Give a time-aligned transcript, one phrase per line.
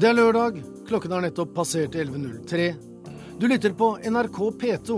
[0.00, 0.54] Det er lørdag.
[0.88, 2.68] Klokken har nettopp passert 11.03.
[3.36, 4.94] Du lytter på NRK P2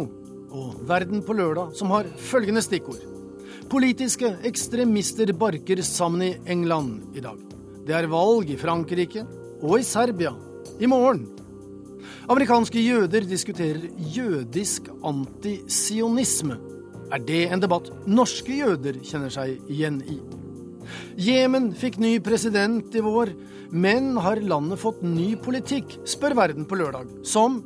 [0.55, 3.01] og Verden på lørdag, som har følgende stikkord.
[3.73, 7.41] Politiske ekstremister barker sammen i England i dag.
[7.83, 9.25] Det er valg i Frankrike
[9.59, 10.37] og i Serbia
[10.79, 11.25] i morgen.
[12.31, 16.61] Amerikanske jøder diskuterer jødisk antisionisme.
[17.11, 20.21] Er det en debatt norske jøder kjenner seg igjen i?
[21.21, 23.33] Jemen fikk ny president i vår.
[23.73, 27.63] Men har landet fått ny politikk, spør Verden på lørdag, som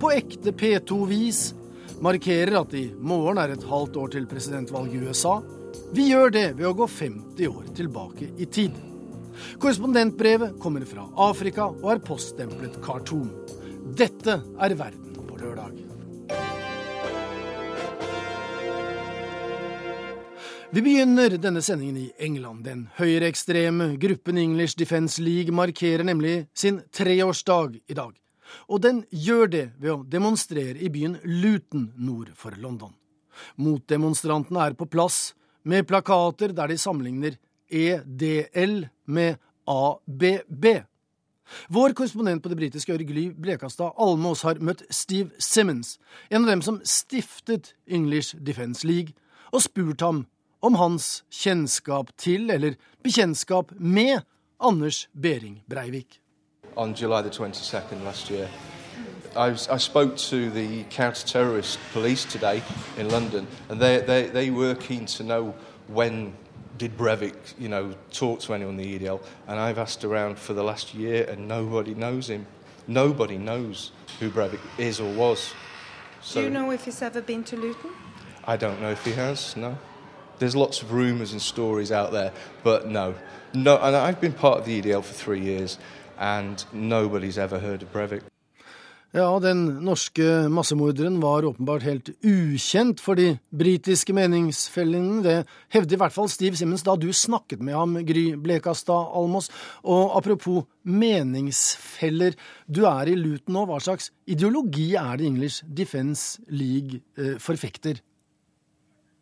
[0.00, 1.50] på ekte P2-vis
[2.00, 5.34] markerer at i morgen er et halvt år til presidentvalget i USA.
[5.92, 8.78] Vi gjør det ved å gå 50 år tilbake i tid.
[9.60, 13.28] Korrespondentbrevet kommer fra Afrika og er poststemplet Khartoum.
[14.00, 15.89] Dette er Verden på lørdag.
[20.72, 22.62] Vi begynner denne sendingen i England.
[22.62, 28.12] Den høyreekstreme gruppen English Defence League markerer nemlig sin treårsdag i dag.
[28.70, 32.94] Og den gjør det ved å demonstrere i byen Luton nord for London.
[33.58, 35.32] Motdemonstrantene er på plass
[35.66, 37.34] med plakater der de sammenligner
[37.66, 40.66] EDL med ABB.
[41.66, 45.96] Vår korrespondent på det britiske Ørgly Blekastad Almås har møtt Steve Simmons,
[46.30, 49.18] en av dem som stiftet English Defence League,
[49.50, 50.28] og spurt ham
[50.62, 54.20] om hans kjennskap til, eller bekjentskap med,
[54.60, 56.20] Anders Behring Breivik.
[56.76, 58.48] On July the 22nd last year,
[59.36, 62.62] I, I spoke to the counter-terrorist police today
[62.98, 65.54] in London, and they, they, they were keen to know
[65.88, 66.34] when
[66.76, 70.52] did Breivik, you know, talk to anyone in the EDL, and I've asked around for
[70.54, 72.46] the last year, and nobody knows him.
[72.86, 75.54] Nobody knows who Breivik is or was.
[76.22, 77.90] So, Do you know if he's ever been to Luton?
[78.44, 79.56] I don't know if he has.
[79.56, 79.78] No.
[80.40, 82.32] There's lots of rumours and stories out there,
[82.64, 83.14] but no.
[83.52, 83.76] no.
[83.76, 85.78] And I've been part of the EDL for three years,
[86.18, 88.22] and nobody's ever heard of Breivik.
[89.12, 95.22] Ja, den norske massemorderen var åpenbart helt ukjent for de britiske meningsfellingene.
[95.24, 95.34] Det
[95.74, 99.50] hevder i hvert fall Steve Simmons da du snakket med ham, Gry Blekastad Almås.
[99.82, 102.38] Og apropos meningsfeller,
[102.70, 103.66] du er i Luton nå.
[103.66, 107.98] Hva slags ideologi er det English Defence League eh, forfekter?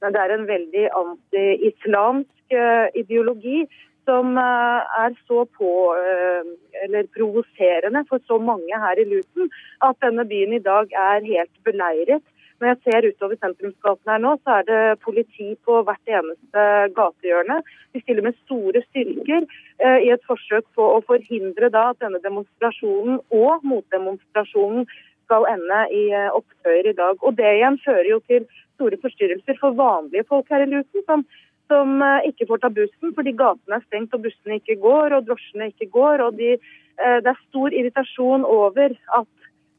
[0.03, 3.65] Men det er en veldig anti-islamsk uh, ideologi
[4.09, 5.71] som uh, er så på,
[6.85, 9.51] eller provoserende for så mange her i Luton
[9.85, 12.25] at denne byen i dag er helt beleiret.
[12.59, 16.65] Når jeg ser utover sentrumsgaten her nå, så er det politi på hvert eneste
[16.97, 17.61] gatehjørne.
[17.95, 19.47] De stiller med store styrker
[20.03, 24.89] i et forsøk på å forhindre da at denne demonstrasjonen og motdemonstrasjonen
[25.29, 27.21] skal ende i opptøyer i dag.
[27.21, 31.25] Og Det igjen fører jo til store forstyrrelser for vanlige folk her i Luton, som,
[31.71, 35.27] som eh, ikke får ta bussen fordi gatene er stengt og bussene ikke går og
[35.29, 36.25] drosjene ikke går.
[36.27, 39.29] og de, eh, Det er stor irritasjon over at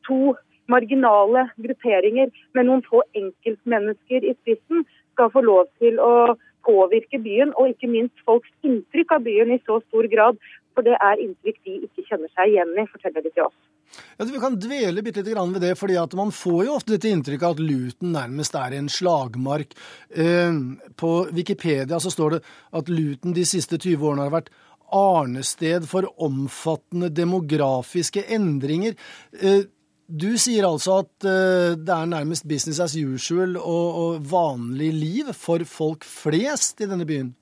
[0.08, 0.36] to
[0.70, 7.54] marginale grupperinger med noen få enkeltmennesker i spissen skal få lov til å påvirke byen,
[7.58, 10.38] og ikke minst folks inntrykk av byen i så stor grad.
[10.76, 13.58] For det er inntrykk de ikke kjenner seg igjen i, forteller de til oss.
[14.18, 17.10] Ja, Vi kan dvele bitte litt ved det, fordi at man får jo ofte dette
[17.10, 19.74] inntrykket at Luton nærmest er en slagmark.
[20.10, 20.54] Eh,
[20.96, 22.42] på Wikipedia så står det
[22.72, 24.54] at Luton de siste 20 årene har vært
[24.92, 28.96] arnested for omfattende demografiske endringer.
[29.42, 29.66] Eh,
[30.10, 35.64] du sier altså at eh, det er nærmest business as usual og vanlig liv for
[35.70, 37.36] folk flest i denne byen?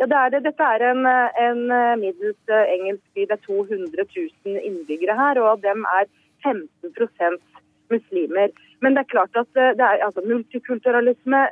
[0.00, 0.38] Ja, det er det.
[0.46, 3.26] Dette er en, en eh, middels eh, engelsk by.
[3.28, 6.08] Det er 200 000 innbyggere her, og av dem er
[6.46, 7.36] 15%
[7.92, 8.54] muslimer.
[8.80, 11.42] Men det er klart at eh, det er altså, multikulturalisme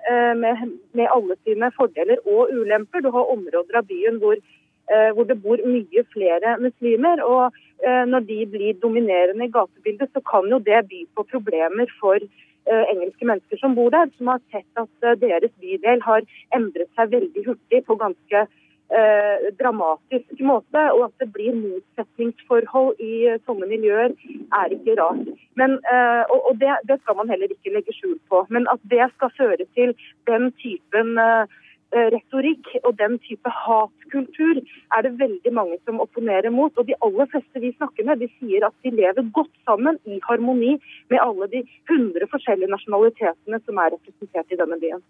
[0.40, 0.64] med,
[0.96, 3.04] med, alle sine fordeler og ulemper.
[3.04, 4.40] Du har områder av byen hvor,
[4.88, 7.20] hvor det bor mye flere muslimer.
[7.20, 7.52] og
[7.84, 12.47] Når de blir dominerende i gatebildet, så kan jo det by på problemer for Eh,
[12.76, 16.24] engelske mennesker som bor der, som har sett at eh, deres bydel har
[16.56, 20.84] endret seg veldig hurtig på ganske eh, dramatisk måte.
[20.96, 24.16] Og at det blir motsetningsforhold i eh, sånne miljøer,
[24.62, 25.24] er ikke rart.
[25.60, 28.44] Men, eh, og, og det, det, skal man heller ikke legge skjul på.
[28.54, 29.96] Men at det skal føre til
[30.30, 36.52] den typen eh, Eh, retorikk og den type hatkultur er det veldig mange som opponerer
[36.52, 36.72] mot.
[36.76, 40.20] Og de aller fleste vi snakker med, de sier at de lever godt sammen i
[40.26, 40.76] harmoni
[41.10, 45.02] med alle de hundre forskjellige nasjonalitetene som er representert i denne byen.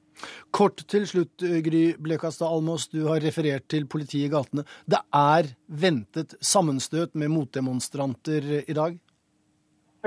[0.54, 4.64] Kort til slutt, eh, Gry Blekastad Almås, du har referert til politiet i gatene.
[4.86, 8.98] Det er ventet sammenstøt med motdemonstranter i dag?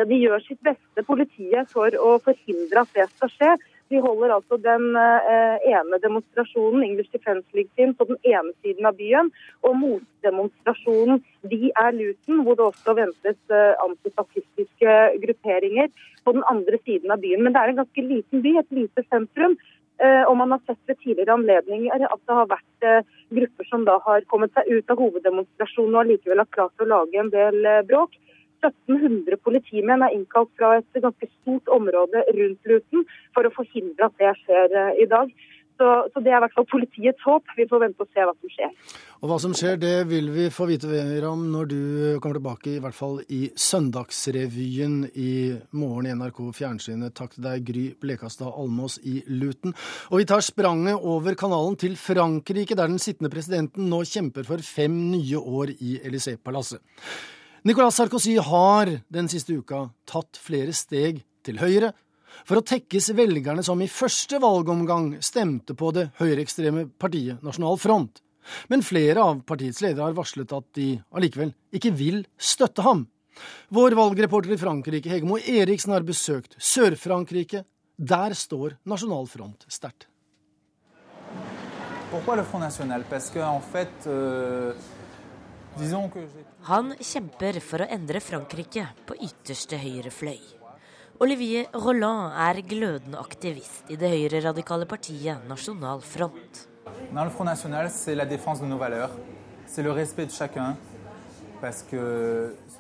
[0.08, 3.52] De gjør sitt beste, politiet, for å forhindre at det skal skje.
[3.92, 8.88] De holder altså den uh, ene demonstrasjonen English Defence League Team, på den ene siden
[8.88, 9.32] av byen.
[9.68, 11.20] Og motdemonstrasjonen
[11.52, 14.96] Vi er Luton, hvor det også ventes uh, antifascistiske
[15.26, 15.92] grupperinger
[16.24, 17.44] på den andre siden av byen.
[17.44, 19.60] Men det er en ganske liten by, et lite sentrum.
[20.02, 22.90] Uh, og man har sett ved tidligere anledninger at det har vært
[23.30, 27.20] grupper som da har kommet seg ut av hoveddemonstrasjonen og likevel har klart å lage
[27.20, 28.16] en del bråk.
[28.62, 34.22] 1700 politimenn er innkalt fra et ganske stort område rundt Luton for å forhindre at
[34.22, 35.34] det skjer eh, i dag.
[35.82, 37.48] Så, så, Det er i hvert fall politiets håp.
[37.58, 38.74] Vi får vente og se hva som skjer.
[39.22, 41.82] Og Hva som skjer, det vil vi få vite mer om når du
[42.22, 45.34] kommer tilbake, i hvert fall i Søndagsrevyen i
[45.78, 47.16] morgen i NRK Fjernsynet.
[47.18, 49.74] Takk til deg, Gry Blekastad Almås i Luton.
[50.14, 54.62] Og vi tar spranget over kanalen til Frankrike, der den sittende presidenten nå kjemper for
[54.66, 56.82] fem nye år i Élysée-palasset.
[57.64, 61.92] Nicolas Sarkozy har den siste uka tatt flere steg til høyre
[62.42, 68.24] for å tekkes velgerne som i første valgomgang stemte på det høyreekstreme partiet Nasjonal Front.
[68.66, 73.04] Men flere av partiets ledere har varslet at de allikevel ikke vil støtte ham.
[73.70, 77.62] Vår valgreporter i Frankrike, Hegemo Eriksen, har besøkt Sør-Frankrike.
[77.94, 80.08] Der står Nasjonal Front sterkt.
[82.10, 84.74] Pourquoi le Front National Parce que en fait, euh,
[86.68, 90.42] han kjemper for å endre Frankrike på ytterste høyre fløy.
[91.22, 96.64] Olivier Roland er glødende aktivist i det høyreradikale partiet Nasjonal Front.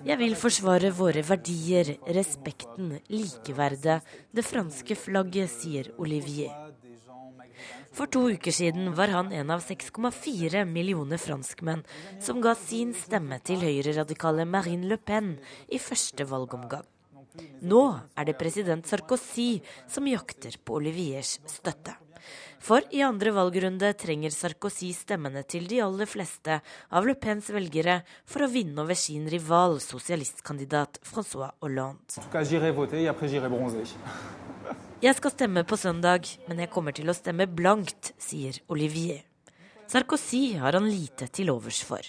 [0.01, 3.99] Jeg vil forsvare våre verdier, respekten, likeverdet,
[4.33, 6.49] det franske flagget, sier Olivier.
[7.91, 11.83] For to uker siden var han en av 6,4 millioner franskmenn
[12.23, 15.33] som ga sin stemme til høyreradikale Marine Le Pen
[15.67, 16.87] i første valgomgang.
[17.67, 17.81] Nå
[18.15, 19.59] er det president Sarkozy
[19.91, 21.97] som jakter på Oliviers støtte.
[22.61, 26.59] For i andre valgrunde trenger Sarkozy stemmene til de aller fleste
[26.93, 32.21] av Le Pens velgere for å vinne over sin rival, sosialistkandidat Francois Hollande.
[35.01, 39.23] Jeg skal stemme på søndag, men jeg kommer til å stemme blankt, sier Olivier.
[39.89, 42.05] Sarkozy har han lite til overs for.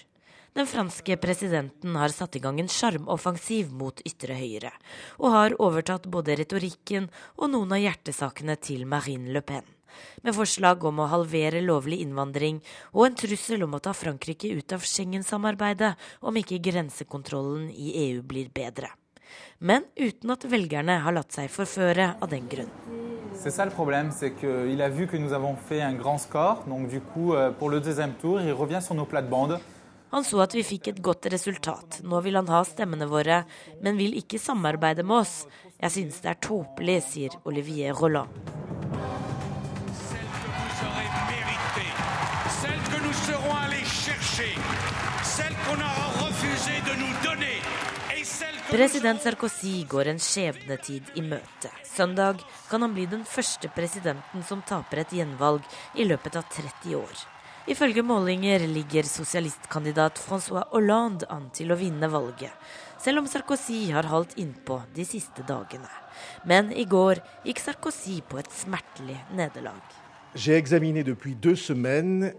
[0.53, 4.75] Den franske presidenten har satt i gang en sjarmoffensiv mot ytre høyre,
[5.17, 7.09] og har overtatt både retorikken
[7.41, 9.65] og noen av hjertesakene til Marine Le Pen.
[10.21, 12.61] Med forslag om å halvere lovlig innvandring
[12.93, 18.21] og en trussel om å ta Frankrike ut av Schengen-samarbeidet om ikke grensekontrollen i EU
[18.21, 18.93] blir bedre
[19.59, 22.71] men uten at velgerne har latt seg forføre av den grunn.
[23.35, 26.63] C'est ça le problème, c'est qu'il a vu que nous avons fait un grand score.
[26.67, 29.59] Donc du coup, euh, pour le deuxième tour, il revient sur nos plates-bandes.
[30.13, 31.95] Han så at vi fikk et godt resultat.
[32.05, 33.39] Nå vil han ha stemmene våre,
[33.81, 35.47] men vil ikke samarbeide med oss.
[35.81, 38.29] Jeg synes det er tåpelig, sier Olivier Rolland.
[42.61, 44.53] Celle que nous serons allés chercher,
[45.23, 47.82] celle qu'on a refusé de nous donner.
[48.73, 51.69] President Sarkozy går en skjebnetid i møte.
[51.85, 52.39] Søndag
[52.71, 57.19] kan han bli den første presidenten som taper et gjenvalg i løpet av 30 år.
[57.69, 62.49] Ifølge målinger ligger sosialistkandidat Francois Hollande an til å vinne valget,
[62.97, 65.93] selv om Sarkozy har holdt innpå de siste dagene.
[66.49, 69.85] Men i går gikk Sarkozy på et smertelig nederlag.
[70.33, 72.33] J'ai examiné depuis deux semaines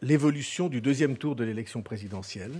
[0.00, 2.54] l'évolution du deuxième tour de l'élection présidentielle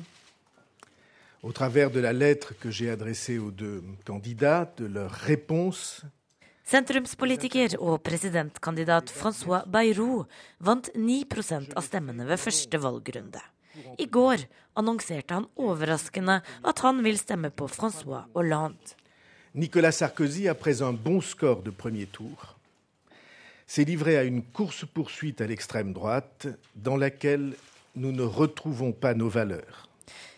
[1.46, 6.02] au travers de la lettre que j'ai adressée aux deux candidats, de leurs réponses.
[6.66, 10.24] Sentrumspolitiker og presidentkandidat Francois Bayrou
[10.58, 11.22] vant 9
[11.78, 13.38] av stemmene ved første valgrunde.
[14.02, 14.42] I går
[14.74, 18.98] annonserte han overraskende at han vil stemme på Francois Hollande.
[19.54, 22.56] Nicolas Sarkozy, après un bon score de premier tour,
[23.68, 27.54] s'est livré à une course-poursuite à l'extrême droite dans laquelle
[27.94, 29.85] nous ne retrouvons pas nos valeurs.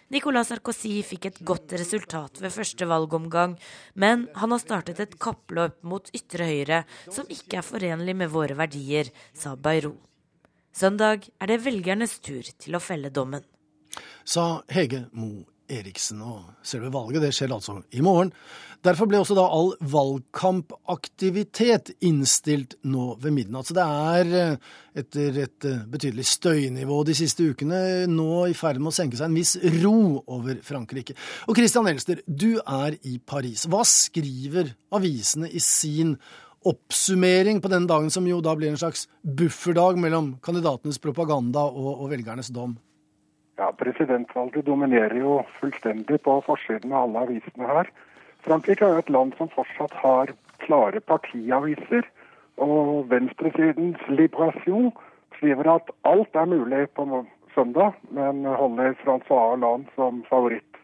[0.08, 3.58] Nicolas Sarkozy fikk et godt resultat ved første valgomgang,
[3.92, 8.56] men han har startet et kappløp mot ytre høyre som ikke er forenlig med våre
[8.56, 9.98] verdier, sa Bayrou.
[10.72, 13.44] Søndag er det velgernes tur til å felle dommen.
[14.24, 16.22] Sa Hege Mo Eriksen.
[16.24, 18.32] Og selve valget det skjer altså i morgen.
[18.86, 23.66] Derfor ble også da all valgkampaktivitet innstilt nå ved midnatt.
[23.66, 24.54] Så det er, eh,
[25.02, 29.26] etter et eh, betydelig støynivå de siste ukene, nå i ferd med å senke seg
[29.26, 31.14] en viss ro over Frankrike.
[31.48, 33.66] Og Christian Elster, du er i Paris.
[33.66, 36.14] Hva skriver avisene i sin
[36.68, 41.98] oppsummering på den dagen som jo da blir en slags bufferdag mellom kandidatenes propaganda og,
[41.98, 42.78] og velgernes dom?
[43.58, 47.88] Ja, Presidentvalget dominerer jo fullstendig på forsiden av alle avisene her.
[48.46, 50.30] Frankrike er jo et land som fortsatt har
[50.62, 52.06] klare partiaviser.
[52.62, 54.92] Og venstresidens Liberation
[55.36, 57.24] skriver at alt er mulig på
[57.54, 60.78] søndag, men holder Francois Hollande som favoritt.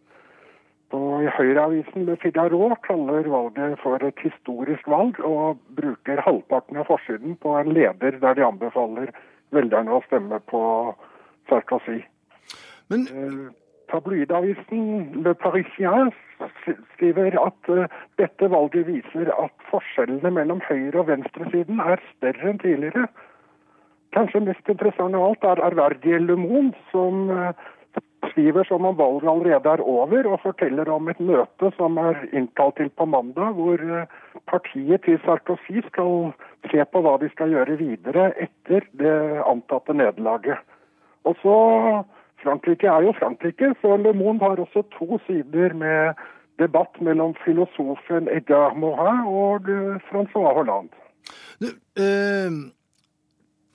[0.95, 6.91] Og i Høyreavisen med Figaro kaller valget for et historisk valg, og bruker halvparten av
[6.91, 9.15] forsiden på en leder der de anbefaler
[9.55, 10.65] velgerne å stemme på
[11.51, 12.03] Sarkozy.
[12.89, 13.07] Men...
[13.11, 13.53] Eh,
[13.93, 16.11] tabloidavisen Le Parisien
[16.95, 17.85] skriver at uh,
[18.19, 23.07] dette valget viser at forskjellene mellom høyre- og venstresiden er større enn tidligere.
[24.17, 27.53] Kanskje mest interessant av alt er Arverdie Le Monde, som uh,
[28.33, 32.81] skriver som om valget allerede er over, og forteller om et møte som er innkalt
[32.81, 33.85] til på mandag, hvor
[34.51, 36.33] partiet til Sarkozy skal
[36.73, 40.59] se på hva de skal gjøre videre etter det antatte nederlaget.
[41.25, 41.57] Og så
[42.45, 46.15] Frankrike er jo Frankrike, så Le Monde har også to sider med
[46.63, 51.05] debatt mellom filosofen Edgar Morin og eh, Francois Hollande.
[51.59, 52.59] Du, eh,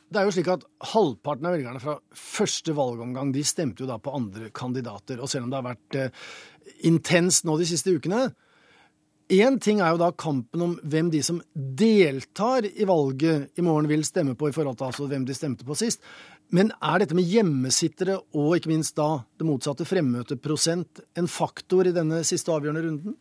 [0.09, 3.99] det er jo slik at Halvparten av velgerne fra første valgomgang de stemte jo da
[4.01, 5.19] på andre kandidater.
[5.21, 6.29] Og selv om det har vært eh,
[6.89, 8.29] intenst nå de siste ukene
[9.29, 13.85] Én ting er jo da kampen om hvem de som deltar i valget i morgen
[13.85, 16.01] vil stemme på, i forhold til altså hvem de stemte på sist.
[16.49, 21.93] Men er dette med hjemmesittere og ikke minst da det motsatte fremmøteprosent en faktor i
[21.93, 23.17] denne siste avgjørende runden?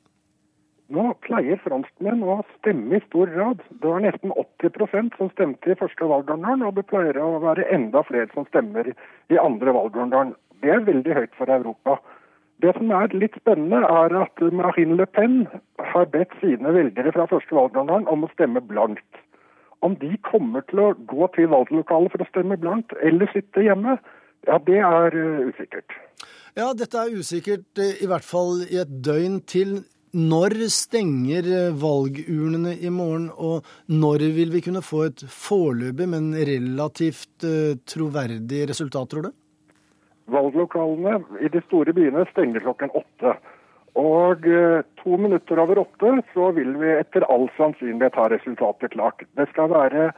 [0.88, 3.60] Nå pleier franskmenn å stemme i stor grad.
[3.82, 8.00] Det var nesten 80% som stemte i første valgrunde, og det pleier å være enda
[8.08, 10.30] flere som stemmer i andre valgrunde.
[10.64, 11.98] Det er veldig høyt for Europa.
[12.64, 15.42] Det som er litt spennende, er at Marine Le Pen
[15.92, 19.20] har bedt sine velgere fra første valgrunde om å stemme blankt.
[19.84, 23.98] Om de kommer til å gå til valglokalet for å stemme blankt, eller sitte hjemme,
[24.46, 25.94] ja, det er uh, usikkert.
[26.58, 29.80] Ja, dette er usikkert, uh, i hvert fall i et døgn til.
[30.18, 36.32] Når stenger uh, valgurnene i morgen, og når vil vi kunne få et foreløpig, men
[36.34, 37.46] relativt
[37.92, 39.36] troverdig resultat, tror du?
[40.28, 43.36] Valglokalene i de store byene stenger klokken åtte.
[43.98, 49.24] Og eh, to minutter over åtte så vil vi etter all sannsynlighet ha resultatet klart.
[49.34, 50.10] Det skal være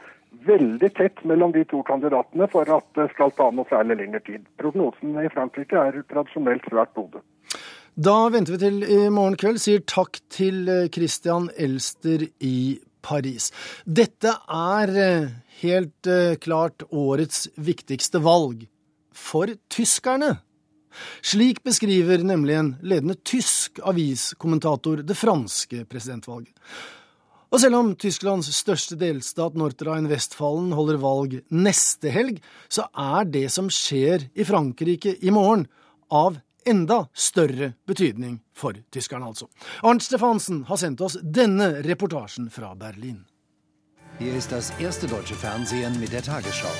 [0.45, 4.45] veldig tett mellom de to kandidatene for at det skal ta noe særlig lengre tid.
[4.61, 7.23] Prognosen i Frankrike er tradisjonelt svært gode.
[7.97, 9.59] Da venter vi til i morgen kveld.
[9.63, 13.49] Sier takk til eh, Christian Elster i Paris.
[13.85, 15.33] Dette er eh,
[15.63, 18.67] helt klart årets viktigste valg.
[19.11, 20.37] For tyskerne.
[21.21, 26.53] Slik beskriver nemlig en ledende tysk aviskommentator det franske presidentvalget.
[27.51, 32.39] Og selv om Tysklands største delstat, Nordrhein-Westfalen, holder valg neste helg,
[32.71, 35.67] så er det som skjer i Frankrike i morgen,
[36.11, 39.47] av enda større betydning for tyskerne, altså.
[39.83, 43.25] Arnt Stefansen har sendt oss denne reportasjen fra Berlin.
[44.19, 46.75] Hier ist das erste deutsche Fernsehen mit der Tagesschau.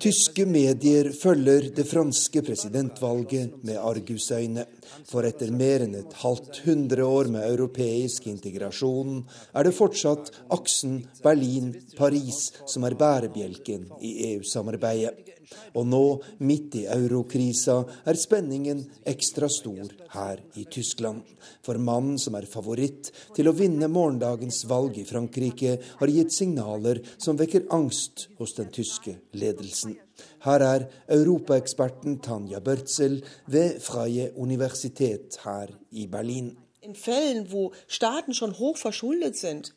[0.00, 4.62] Tyske medier følger det franske presidentvalget med argusøyne.
[5.10, 11.00] For etter mer enn et halvt hundre år med europeisk integrasjon er det fortsatt aksen
[11.24, 12.38] Berlin-Paris
[12.70, 15.39] som er bærebjelken i EU-samarbeidet.
[15.74, 16.04] Og nå,
[16.46, 21.22] midt i eurokrisa, er spenningen ekstra stor her i Tyskland.
[21.64, 27.02] For mannen som er favoritt til å vinne morgendagens valg i Frankrike, har gitt signaler
[27.16, 29.96] som vekker angst hos den tyske ledelsen.
[30.44, 36.56] Her er europaeksperten Tanja Børtzel ved Freie Universitet her i Berlin.
[36.82, 39.72] In Fällen, wo Staaten schon hoch verschuldet sind,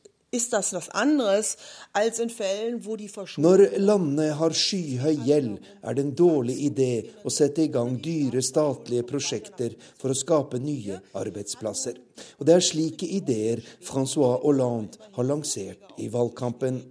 [3.37, 6.89] når landene har skyhøy gjeld, er det en dårlig idé
[7.21, 11.99] å sette i gang dyre statlige prosjekter for å skape nye arbeidsplasser.
[12.39, 16.81] Og det er slike ideer Francois Hollande har lansert i valgkampen.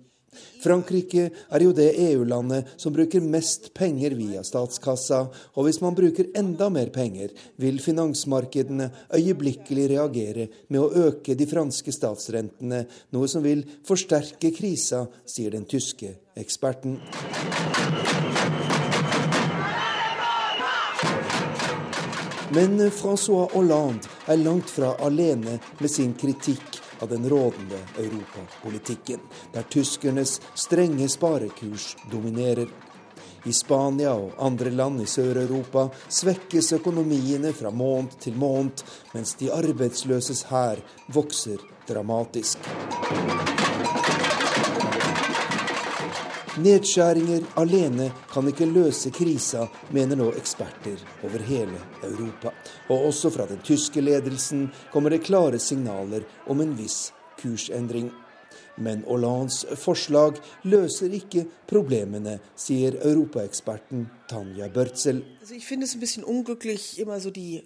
[0.62, 5.24] Frankrike er jo det EU-landet som bruker mest penger via statskassa,
[5.56, 11.48] og hvis man bruker enda mer penger, vil finansmarkedene øyeblikkelig reagere med å øke de
[11.50, 17.00] franske statsrentene, noe som vil forsterke krisa, sier den tyske eksperten.
[22.52, 29.21] Men Francois Hollande er langt fra alene med sin kritikk av den rådende europapolitikken,
[29.52, 32.68] der tyskernes strenge sparekurs dominerer.
[33.44, 39.50] I Spania og andre land i Sør-Europa svekkes økonomiene fra måned til måned, mens de
[39.50, 42.71] arbeidsløses hær vokser dramatisk.
[46.61, 52.52] Nedskjæringer alene kan ikke løse krisa, mener nå eksperter over hele Europa.
[52.92, 57.06] Og også fra den tyske ledelsen kommer det klare signaler om en viss
[57.40, 58.11] kursendring.
[58.76, 65.23] Men Hollands forslag løser ikke problemene, sier europaeksperten Tanja Börzel.
[65.41, 67.62] Also ich finde es ein bisschen unglücklich, immer so die,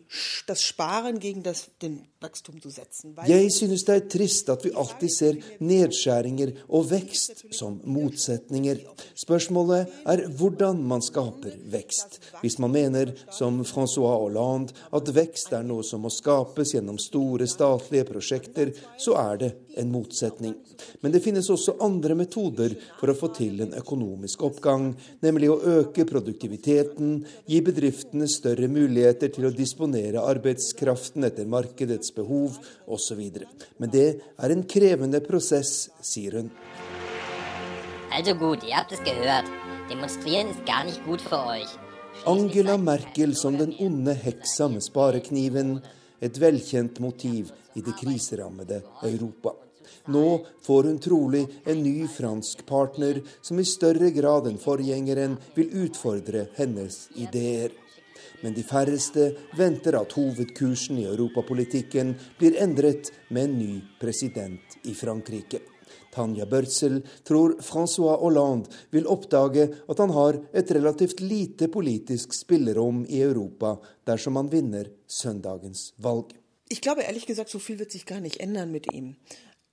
[0.46, 3.14] das Sparen gegen das, den Wachstum zu setzen.
[3.26, 8.80] Jeg synes det er trist at vi alltid ser nedskjæringer og vekst som motsetninger.
[9.14, 12.18] Spørsmålet er hvordan man skaper vekst.
[12.40, 17.46] Hvis man mener, som Francois Hollande, at vekst er noe som må skapes gjennom store
[17.50, 20.56] statlige prosjekter, så er det en motsetning.
[21.00, 25.60] Men det finnes også andre metoder for å få til en økonomisk oppgang, nemlig å
[25.80, 26.55] øke produktiviteten,
[27.46, 33.22] gi bedriftene større muligheter til å disponere arbeidskraften etter markedets behov osv.
[33.78, 34.06] Men det
[34.38, 36.50] er en krevende prosess, sier hun.
[38.12, 39.50] Also gut, ihr habt es gehört.
[39.90, 41.68] Demonstrieren ist gar nicht gut für euch.
[42.24, 45.80] Angela Merkel som den onde heksa med sparekniven,
[46.20, 49.55] et velkjent motiv i det kriserammede Europa.
[50.12, 50.26] Nå
[50.66, 56.46] får hun trolig en ny fransk partner som i større grad enn forgjengeren vil utfordre
[56.58, 57.74] hennes ideer.
[58.42, 64.94] Men de færreste venter at hovedkursen i europapolitikken blir endret med en ny president i
[64.94, 65.62] Frankrike.
[66.16, 73.04] Tanja Børsel tror Francois Hollande vil oppdage at han har et relativt lite politisk spillerom
[73.08, 73.76] i Europa
[74.08, 76.32] dersom han vinner søndagens valg.
[76.68, 79.14] Ich glaube ehrlich gesagt, so viel wird sich gar nicht ändern mit ihm.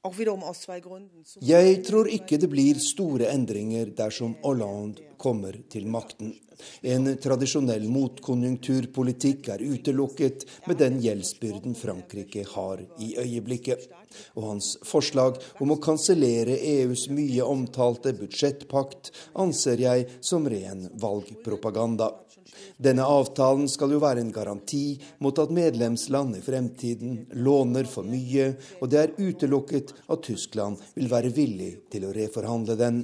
[0.03, 6.33] Jeg tror ikke det blir store endringer dersom Hollande kommer til makten.
[6.83, 13.87] En tradisjonell motkonjunkturpolitikk er utelukket med den gjeldsbyrden Frankrike har i øyeblikket.
[14.35, 22.11] Og hans forslag om å kansellere EUs mye omtalte budsjettpakt anser jeg som ren valgpropaganda.
[22.77, 28.53] Denne avtalen skal jo være en garanti mot at medlemsland i fremtiden låner for mye,
[28.81, 33.03] og det er utelukket at Tyskland vil være villig til å reforhandle den.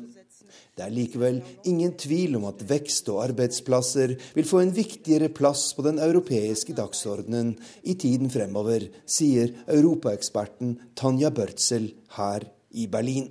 [0.79, 5.73] Det er likevel ingen tvil om at vekst og arbeidsplasser vil få en viktigere plass
[5.75, 7.51] på den europeiske dagsordenen
[7.83, 13.27] i tiden fremover, sier europaeksperten Tanja Børtzel her i Berlin.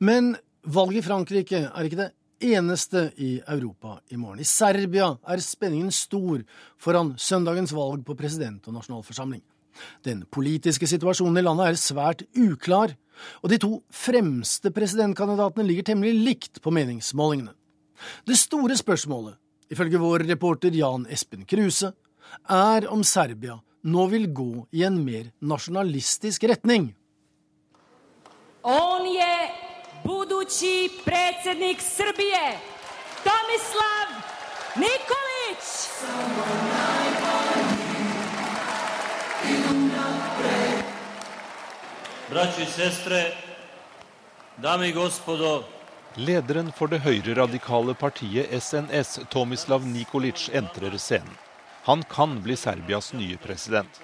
[0.00, 0.32] Men
[0.64, 4.40] valget i Frankrike er ikke det eneste i Europa i morgen.
[4.40, 6.42] I Serbia er spenningen stor
[6.80, 9.42] foran søndagens valg på president og nasjonalforsamling.
[10.04, 12.94] Den politiske situasjonen i landet er svært uklar,
[13.42, 17.54] og de to fremste presidentkandidatene ligger temmelig likt på meningsmålingene.
[18.28, 19.36] Det store spørsmålet,
[19.72, 21.92] ifølge vår reporter Jan Espen Kruse,
[22.48, 26.90] er om Serbia nå vil gå i en mer nasjonalistisk retning.
[28.66, 29.32] On je
[30.06, 32.58] budući predsjednik Srbije,
[33.24, 34.08] Tomislav
[34.74, 35.64] Nikolić.
[42.30, 43.36] Braćo i sestre,
[44.56, 45.64] dame i gospodo,
[46.16, 51.36] Lederen for det høyreradikale partiet SNS, Tomislav Nikolic, entrer scenen.
[51.84, 54.00] Han kan bli Serbias nye president.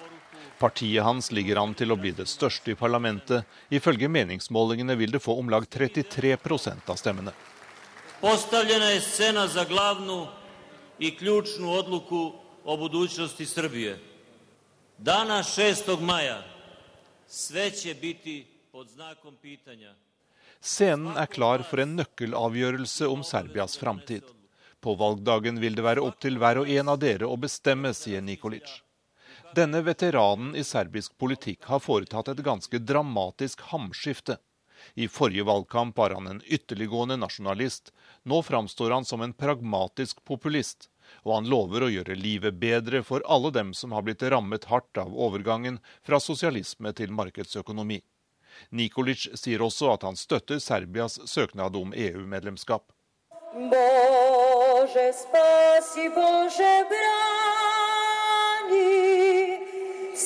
[0.63, 3.43] Partiet hans ligger an til å bli det største i parlamentet.
[3.67, 7.33] Ifølge meningsmålingene vil det få om lag 33% av stemmene.
[8.21, 10.21] Postavljena je scena za glavnu
[10.99, 12.21] i ključnu odluku
[12.63, 13.97] o budućnosti Srbije.
[14.97, 15.99] Dana 6.
[15.99, 16.39] maja
[17.27, 19.91] sve će biti pod znakom pitanja.
[20.61, 24.23] Scenen er klar for en nøkkelavgjørelse om Serbias framtid.
[24.79, 28.23] På valgdagen vil det være opp til hver og en av dere å bestemme, sier
[28.23, 28.79] Nikolic.
[29.55, 34.37] Denne veteranen i serbisk politikk har foretatt et ganske dramatisk hamskifte.
[34.93, 37.91] I forrige valgkamp var han en ytterliggående nasjonalist.
[38.23, 40.89] Nå framstår han som en pragmatisk populist.
[41.21, 44.97] Og han lover å gjøre livet bedre for alle dem som har blitt rammet hardt
[44.97, 48.01] av overgangen fra sosialisme til markedsøkonomi.
[48.69, 52.89] Nikolic sier også at han støtter Serbias søknad om EU-medlemskap.
[53.53, 56.73] Bože, spasi, Bože,
[60.13, 60.19] På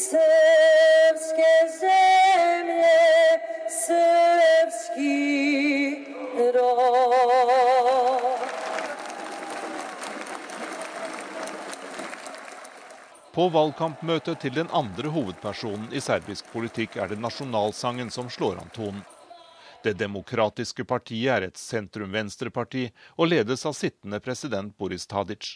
[13.49, 19.03] valgkampmøtet til den andre hovedpersonen i serbisk politikk er det nasjonalsangen som slår an tonen.
[19.83, 25.55] Det demokratiske partiet er et sentrum-venstre-parti og ledes av sittende president Boris Tadic.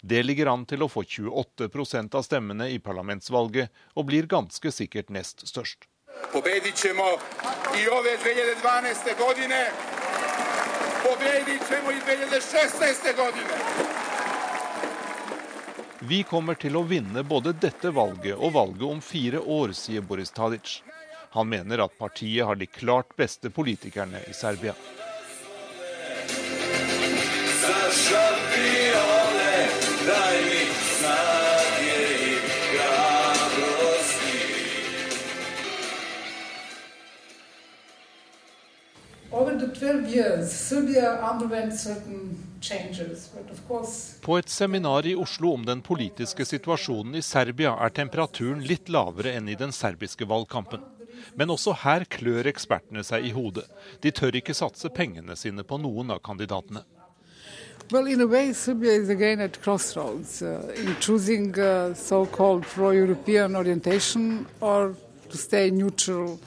[0.00, 5.10] Det ligger an til å få 28% av stemmene i parlamentsvalget, og blir ganske sikkert
[5.14, 5.88] nest størst.
[16.04, 20.32] Vi kommer til å vinne både dette valget og valget om fire år, sier Boris
[20.34, 20.82] Tadic.
[21.34, 24.74] Han mener at partiet har de klart beste politikerne i Serbia.
[44.20, 49.32] På et seminar i Oslo om den politiske situasjonen i Serbia er temperaturen litt lavere
[49.38, 50.84] enn i den serbiske valgkampen.
[51.34, 53.64] Men også her klør ekspertene seg i hodet.
[54.04, 56.84] De tør ikke satse pengene sine på noen av kandidatene.
[57.90, 63.54] Well, in a way, Serbia is again at crossroads uh, in choosing uh, so-called pro-European
[63.54, 64.96] orientation or
[65.28, 66.40] to stay neutral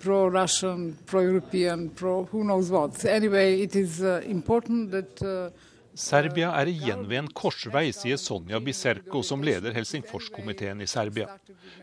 [0.00, 3.02] pro-Russian, pro-European, pro who knows what.
[3.06, 5.48] Anyway, it is uh, important that uh,
[5.94, 11.28] Serbia er igjen ved en korsvei, sier Sonja Biserko, som leder Helsingforskomiteen i Serbia.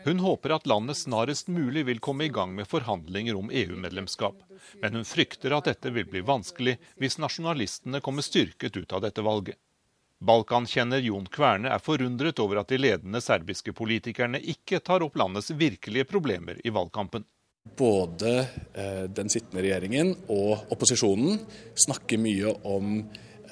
[0.04, 4.36] Hun håper at landet snarest mulig vil komme i gang med forhandlinger om EU-medlemskap.
[4.84, 9.24] Men hun frykter at dette vil bli vanskelig hvis nasjonalistene kommer styrket ut av dette
[9.24, 9.56] valget.
[10.22, 15.50] Balkankjenner Jon Kverne er forundret over at de ledende serbiske politikerne ikke tar opp landets
[15.56, 17.24] virkelige problemer i valgkampen.
[17.78, 18.44] Både
[18.74, 21.40] eh, den sittende regjeringen og opposisjonen
[21.78, 23.02] snakker mye om,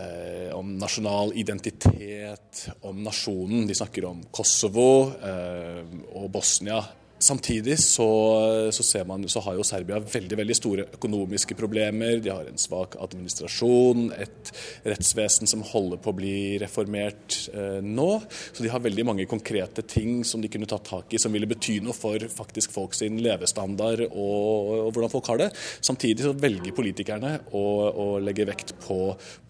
[0.00, 3.66] eh, om nasjonal identitet, om nasjonen.
[3.68, 5.84] De snakker om Kosovo eh,
[6.16, 6.80] og Bosnia
[7.20, 12.16] Samtidig så, så, man, så, har jo Serbia veldig veldig store økonomiske problemer.
[12.24, 14.52] De har en svak administrasjon, et
[14.88, 18.08] rettsvesen som holder på å bli reformert eh, nå.
[18.54, 21.48] Så de har veldig mange konkrete ting som de kunne tatt tak i, som ville
[21.50, 25.52] bety noe for faktisk folk sin levestandard og, og hvordan folk har det.
[25.84, 29.02] Samtidig så velger politikerne å, å legge vekt på,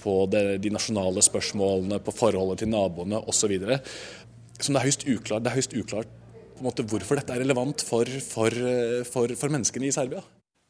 [0.03, 3.61] på det, de nasjonale spørsmålene, på forholdet til naboene osv.
[4.59, 5.47] Som det er høyst uklart.
[5.47, 6.17] Det er høyst uklart
[6.65, 8.55] måte, hvorfor dette er relevant for, for,
[9.09, 10.23] for, for menneskene i Serbia.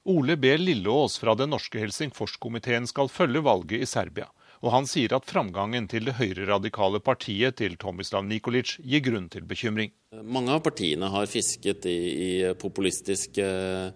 [0.09, 0.55] Ole B.
[0.57, 4.31] Lilleås fra den norske Helsingforskomiteen skal følge valget i Serbia.
[4.61, 9.47] Og han sier at framgangen til det høyreradikale partiet til Tomislav Nikolic gir grunn til
[9.49, 9.93] bekymring.
[10.25, 13.93] Mange av partiene har fisket i, i populistisk eh,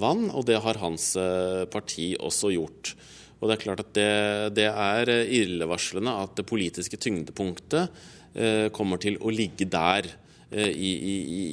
[0.00, 2.92] vann, og det har hans eh, parti også gjort.
[3.40, 4.10] Og Det er klart at det,
[4.56, 8.04] det er illevarslende at det politiske tyngdepunktet
[8.36, 10.08] eh, kommer til å ligge der.
[10.54, 10.90] Eh, i,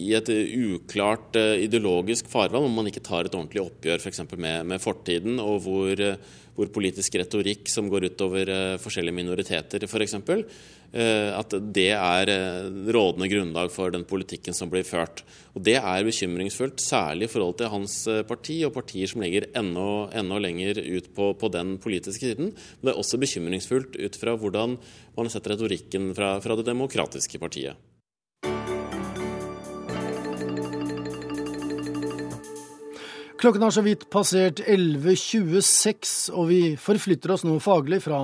[0.06, 4.22] i, et uklart eh, ideologisk farvann, hvor man ikke tar et ordentlig oppgjør f.eks.
[4.30, 6.20] For med, med fortiden, og hvor, eh,
[6.54, 8.52] hvor, politisk retorikk som går utover
[8.84, 10.20] forskjellige minoriteter f.eks.,
[10.92, 12.30] at det er
[12.92, 15.22] rådende grunnlag for den politikken som blir ført.
[15.56, 17.96] Og Det er bekymringsfullt, særlig i forhold til hans
[18.28, 19.86] parti og partier som ligger enda,
[20.20, 22.52] enda lenger ut på, på, den politiske siden.
[22.52, 26.68] Men det er også bekymringsfullt ut fra hvordan man har sett retorikken fra, fra det
[26.68, 27.80] demokratiske partiet.
[33.42, 38.20] Klokken har så vidt passert 11.26, og vi forflytter oss nå faglig fra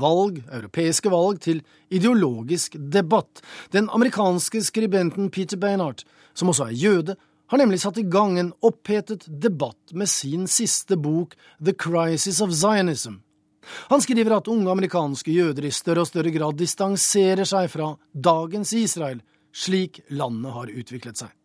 [0.00, 1.58] valg, europeiske valg, til
[1.92, 3.42] ideologisk debatt.
[3.76, 7.18] Den amerikanske skribenten Peter Baynard, som også er jøde,
[7.52, 12.56] har nemlig satt i gang en opphetet debatt med sin siste bok The Crisis of
[12.56, 13.20] Zionism.
[13.92, 18.72] Han skriver at unge amerikanske jøder i større og større grad distanserer seg fra dagens
[18.80, 19.20] Israel,
[19.52, 21.36] slik landet har utviklet seg.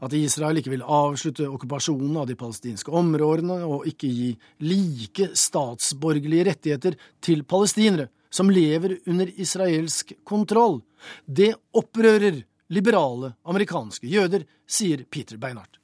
[0.00, 4.30] At Israel ikke vil avslutte okkupasjonen av de palestinske områdene og ikke gi
[4.64, 10.80] like statsborgerlige rettigheter til palestinere som lever under israelsk kontroll.
[11.26, 15.80] Det opprører liberale amerikanske jøder, sier Peter Beinart.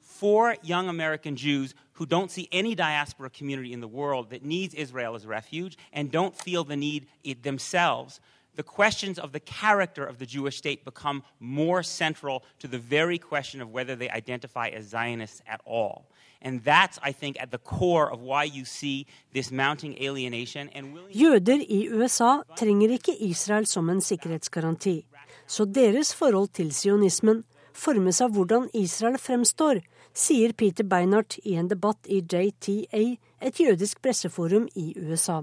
[0.00, 4.74] For young American Jews who don't see any diaspora community in the world that needs
[4.74, 7.06] Israel as refuge and don't feel the need
[7.42, 8.20] themselves
[8.58, 13.18] the questions of the character of the Jewish state become more central to the very
[13.30, 15.98] question of whether they identify as Zionists at all.
[16.42, 20.84] And that's, I think, at the core of why you see this mounting alienation and
[21.14, 25.06] Jøder i USA trenger ikke Israel som en sikkerhetsgaranti.
[25.46, 27.44] Så deres forhold til sionismen
[27.74, 29.82] formes av hvordan Israel fremstår,
[30.14, 33.04] sier Peter Beinart i en debatt i JTA,
[33.42, 35.42] et jødisk presseforum i USA.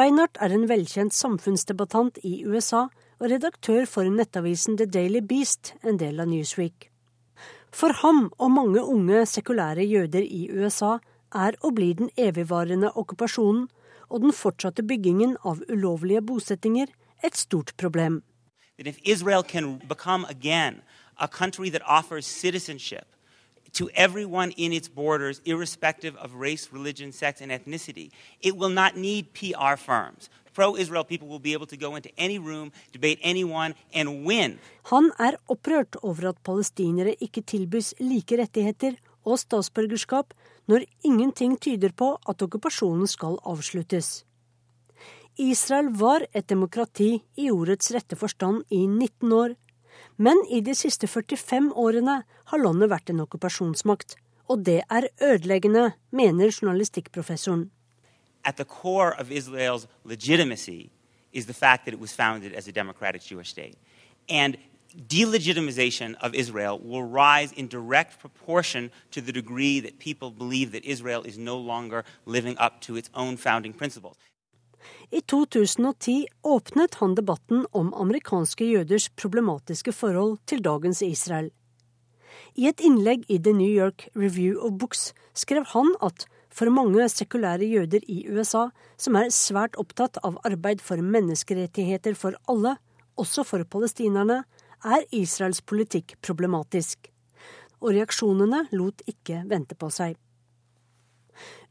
[0.00, 2.86] Beinart er en velkjent samfunnsdebattant i USA
[3.20, 6.86] og redaktør for nettavisen The Daily Beast, en del av Newsweek.
[7.68, 10.94] For ham og mange unge sekulære jøder i USA
[11.36, 13.68] er og blir den evigvarende okkupasjonen
[14.08, 16.88] og den fortsatte byggingen av ulovlige bosettinger
[17.20, 18.22] et stort problem.
[18.78, 20.80] If Israel can become again
[21.18, 23.04] a country that offers citizenship
[23.72, 28.10] to everyone in its borders, irrespective of race, religion, sex, and ethnicity.
[28.40, 30.28] It will not need PR firms.
[30.52, 34.58] Pro Israel people will be able to go into any room, debate anyone, and win.
[34.90, 40.34] Han er opprørt over at palestinere ikke tilbys like rettigheter og statsborgerskap
[40.70, 44.24] når ingenting tyder på at okkupasjonen skal avsluttes.
[45.40, 49.54] Israel var et demokrati i ordets rette forstand i 19 år,
[50.20, 52.16] men i de siste 45 årene
[52.52, 54.18] har landet vært en okkupasjonsmakt.
[54.52, 57.70] Og det er ødeleggende, mener journalistikkprofessoren.
[58.44, 60.90] At the core of Israel's legitimacy
[61.32, 63.76] is the fact that it was founded as a democratic Jewish state.
[64.28, 64.56] And
[65.08, 70.84] delegitimization of Israel will rise in direct proportion to the degree that people believe that
[70.84, 74.16] Israel is no longer living up to its own founding principles.
[75.10, 81.50] I 2010 åpnet han debatten om amerikanske jøders problematiske forhold til dagens Israel.
[82.54, 87.06] I et innlegg i The New York Review of Books skrev han at for mange
[87.08, 92.76] sekulære jøder i USA, som er svært opptatt av arbeid for menneskerettigheter for alle,
[93.20, 94.42] også for palestinerne,
[94.84, 97.10] er Israels politikk problematisk.
[97.80, 100.16] Og reaksjonene lot ikke vente på seg.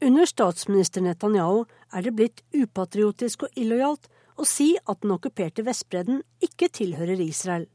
[0.02, 4.08] Under statsminister Netanyahu er det blitt upatriotisk og illojalt
[4.40, 7.68] å si at den okkuperte Vestbredden ikke tilhører Israel.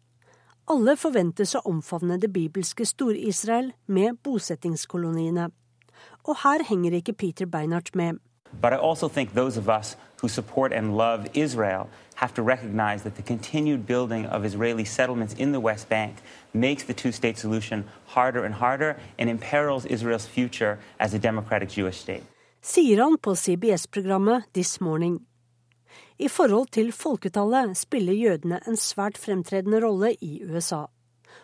[0.70, 5.50] Alle forventes å omfavne det bibelske Stor-Israel med bosettingskoloniene.
[6.24, 8.16] Og her henger ikke Peter Beinart med.
[8.60, 13.02] But I also think those of us who support and love Israel have to recognize
[13.02, 16.14] that the continued building of Israeli settlements in the West Bank
[16.52, 21.68] makes the two state solution harder and harder and imperils Israel's future as a democratic
[21.68, 22.22] Jewish state.
[22.62, 25.20] Sier han på CBS-programmet This Morning.
[26.18, 30.86] I forhold til folketallet spiller jødene en svært fremtredende rolle i USA.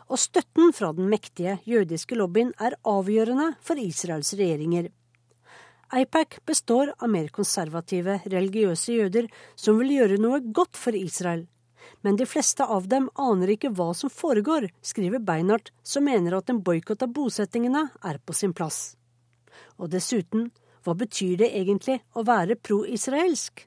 [0.08, 4.88] Og støtten fra den mektige jødiske lobbyen er avgjørende for Israels regjeringer.
[5.92, 9.26] AIPAC består av mer konservative, religiøse jøder
[9.58, 11.48] som vil gjøre noe godt for Israel.
[12.06, 16.52] Men de fleste av dem aner ikke hva som foregår, skriver Beinart, som mener at
[16.52, 18.94] en boikott av bosettingene er på sin plass.
[19.82, 20.52] Og dessuten,
[20.86, 23.66] hva betyr det egentlig å være pro-israelsk?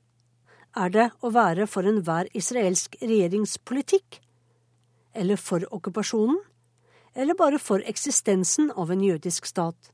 [0.79, 4.21] Er det å være for enhver israelsk regjeringspolitikk?
[5.13, 6.39] Eller for okkupasjonen?
[7.13, 9.91] Eller bare for eksistensen av en jødisk stat?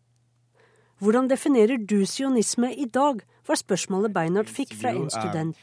[1.00, 5.58] Hvordan definerer du sionisme i dag, var spørsmålet Beinart fikk fra en student.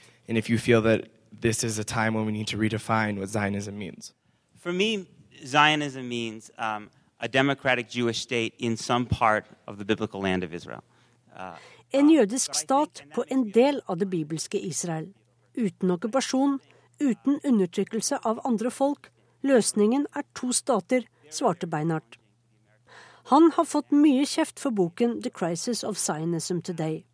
[1.40, 4.14] this is a time when we need to redefine what Zionism means.
[4.58, 5.06] For me,
[5.44, 6.88] Zionism means um,
[7.20, 10.82] a democratic Jewish state in some part of the biblical land of Israel.
[11.36, 11.56] Uh,
[11.92, 15.12] en jødisk stat på en del av det bibelske Israel.
[15.54, 16.58] Uten okkupasjon,
[17.00, 19.10] uten undertrykkelse av andre folk.
[19.42, 22.18] Løsningen er to stater, svarte Beinart.
[23.26, 27.04] Han har fått mye kjeft for boken 'The Crisis of Zionism Today'.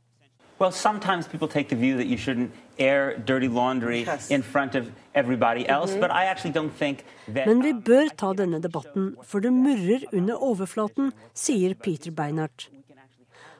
[0.58, 4.30] Well, sometimes people take the view that you shouldn't air dirty laundry yes.
[4.30, 6.00] in front of everybody else, mm -hmm.
[6.00, 6.98] but I actually don't think
[7.34, 12.70] that Men vi bør ta denne debatten, for det murrer under overflaten, sier Peter Beinart.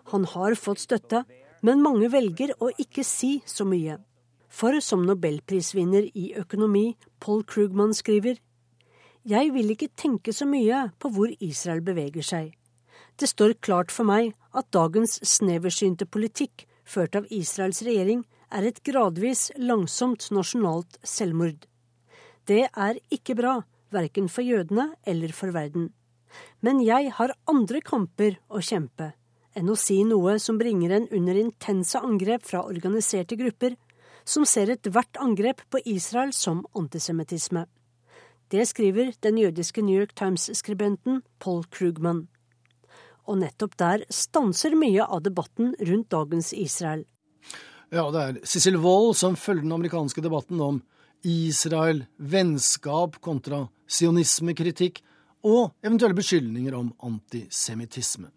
[0.05, 1.25] Han har fått støtte,
[1.63, 3.99] men mange velger å ikke si så mye.
[4.49, 8.37] For som nobelprisvinner i økonomi Paul Krugman skriver,
[9.29, 12.53] jeg vil ikke tenke så mye på hvor Israel beveger seg.
[13.19, 18.83] Det står klart for meg at dagens sneversynte politikk, ført av Israels regjering, er et
[18.85, 21.69] gradvis langsomt nasjonalt selvmord.
[22.49, 23.61] Det er ikke bra,
[23.93, 25.91] verken for jødene eller for verden.
[26.61, 29.13] Men jeg har andre kamper å kjempe
[29.53, 33.77] enn å si noe som bringer en under intense angrep fra organiserte grupper,
[34.25, 37.67] som ser ethvert angrep på Israel som antisemittisme.
[38.53, 42.27] Det skriver den jødiske New York Times-skribenten Paul Krugman.
[43.25, 47.07] Og nettopp der stanser mye av debatten rundt dagens Israel.
[47.89, 50.83] Ja, det er Cecil Wold som følger den amerikanske debatten om
[51.25, 55.01] Israel, vennskap kontra sionismekritikk,
[55.49, 58.29] og eventuelle beskyldninger om antisemittisme.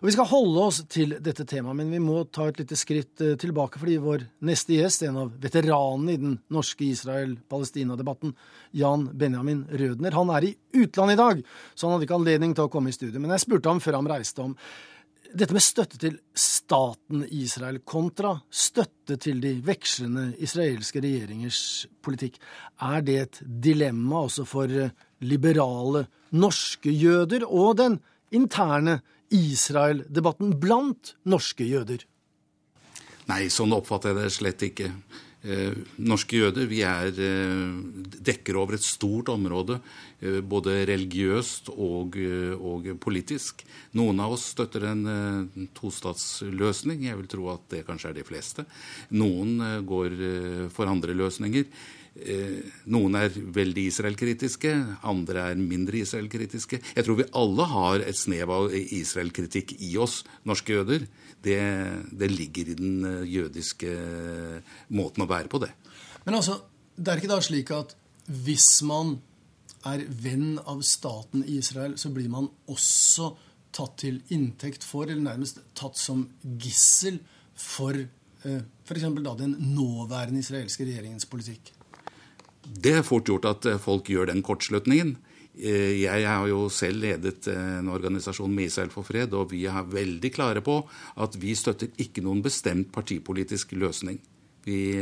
[0.00, 3.20] Og Vi skal holde oss til dette temaet, men vi må ta et lite skritt
[3.20, 8.34] eh, tilbake, fordi vår neste gjest, en av veteranene i den norske Israel-Palestina-debatten,
[8.72, 12.66] Jan Benjamin Rødner, han er i utlandet i dag, så han hadde ikke anledning til
[12.66, 13.20] å komme i studio.
[13.20, 14.58] Men jeg spurte ham før han reiste om
[15.34, 21.60] dette med støtte til staten Israel kontra støtte til de vekslende israelske regjeringers
[22.04, 22.38] politikk.
[22.78, 24.94] Er det et dilemma også for eh,
[25.24, 28.00] liberale norske jøder og den
[28.34, 29.00] interne
[29.34, 32.04] Israel-debatten blant norske jøder?
[33.30, 34.90] Nei, sånn oppfatter jeg det slett ikke.
[35.44, 37.72] Eh, norske jøder vi er, eh,
[38.24, 39.78] dekker over et stort område,
[40.22, 43.60] eh, både religiøst og, og, politisk.
[43.92, 47.04] Noen av oss støtter en tostatsløsning.
[47.04, 48.64] Jeg vil tro at det kanskje er de fleste.
[49.10, 51.66] Noen går for andre løsninger.
[52.14, 54.70] Noen er veldig Israel-kritiske,
[55.10, 56.78] andre er mindre Israel-kritiske.
[56.94, 61.08] Jeg tror vi alle har et snev av Israel-kritikk i oss, norske jøder
[61.44, 61.60] det,
[62.12, 63.92] det ligger i den eh, jødiske
[64.96, 65.70] måten å være på, det.
[66.24, 66.58] Men altså,
[66.96, 67.94] det er ikke da slik at
[68.44, 69.18] hvis man
[69.84, 73.34] er venn av staten Israel, så blir man også
[73.74, 77.18] tatt til inntekt for, eller nærmest tatt som gissel
[77.58, 79.08] for eh, f.eks.
[79.42, 81.74] den nåværende israelske regjeringens politikk?
[82.64, 85.16] Det er fort gjort at eh, folk gjør den kortslutningen.
[85.54, 89.90] Eh, jeg har jo selv ledet en organisasjon med Israel for fred, og vi er
[89.90, 90.80] veldig klare på
[91.20, 94.20] at vi støtter ikke noen bestemt partipolitisk løsning.
[94.64, 94.96] Vi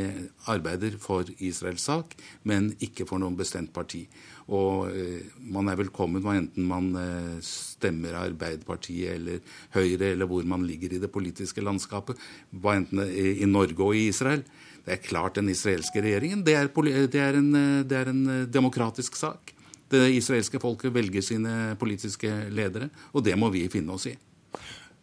[0.50, 2.16] arbeider for Israels sak,
[2.50, 4.02] men ikke for noen bestemt parti.
[4.50, 5.22] Og eh,
[5.54, 9.38] man er velkommen enten man eh, stemmer Arbeiderpartiet eller
[9.76, 12.18] Høyre, eller hvor man ligger i det politiske landskapet,
[12.52, 14.42] enten i Norge og i Israel.
[14.82, 16.70] Det er klart den israelske regjeringen, det er,
[17.06, 17.52] det er, en,
[17.86, 19.54] det er en demokratisk sak.
[19.92, 24.16] Det israelske folket velger sine politiske ledere, og det må vi finne oss i.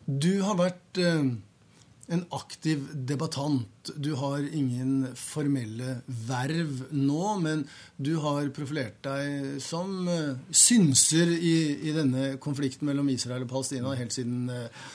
[0.10, 1.28] Du har vært eh,
[2.10, 3.92] en aktiv debattant.
[3.94, 7.66] Du har ingen formelle verv nå, men
[8.02, 13.94] du har profilert deg som eh, synser i, i denne konflikten mellom Israel og Palestina
[14.00, 14.90] helt siden eh,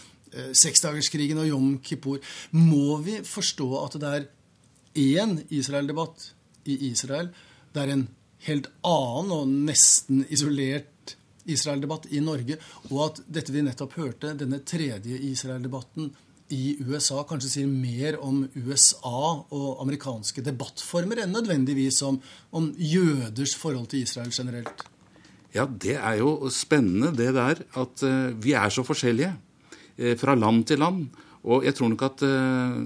[0.58, 2.18] seksdagerskrigen og Jom Kippur.
[2.58, 4.32] Må vi forstå at det er
[4.94, 6.30] én Israel-debatt
[6.70, 7.30] i Israel?
[7.74, 8.06] Det er en
[8.46, 12.56] helt annen og nesten isolert Israel-debatt i Norge,
[12.90, 16.12] og at dette vi nettopp hørte, denne tredje Israel-debatten
[16.54, 19.20] i USA, kanskje sier mer om USA
[19.54, 22.18] og amerikanske debattformer enn nødvendigvis om,
[22.52, 24.84] om jøders forhold til Israel generelt?
[25.54, 30.34] Ja, det er jo spennende det der at uh, vi er så forskjellige uh, fra
[30.36, 31.06] land til land.
[31.44, 32.80] Og jeg tror nok at uh,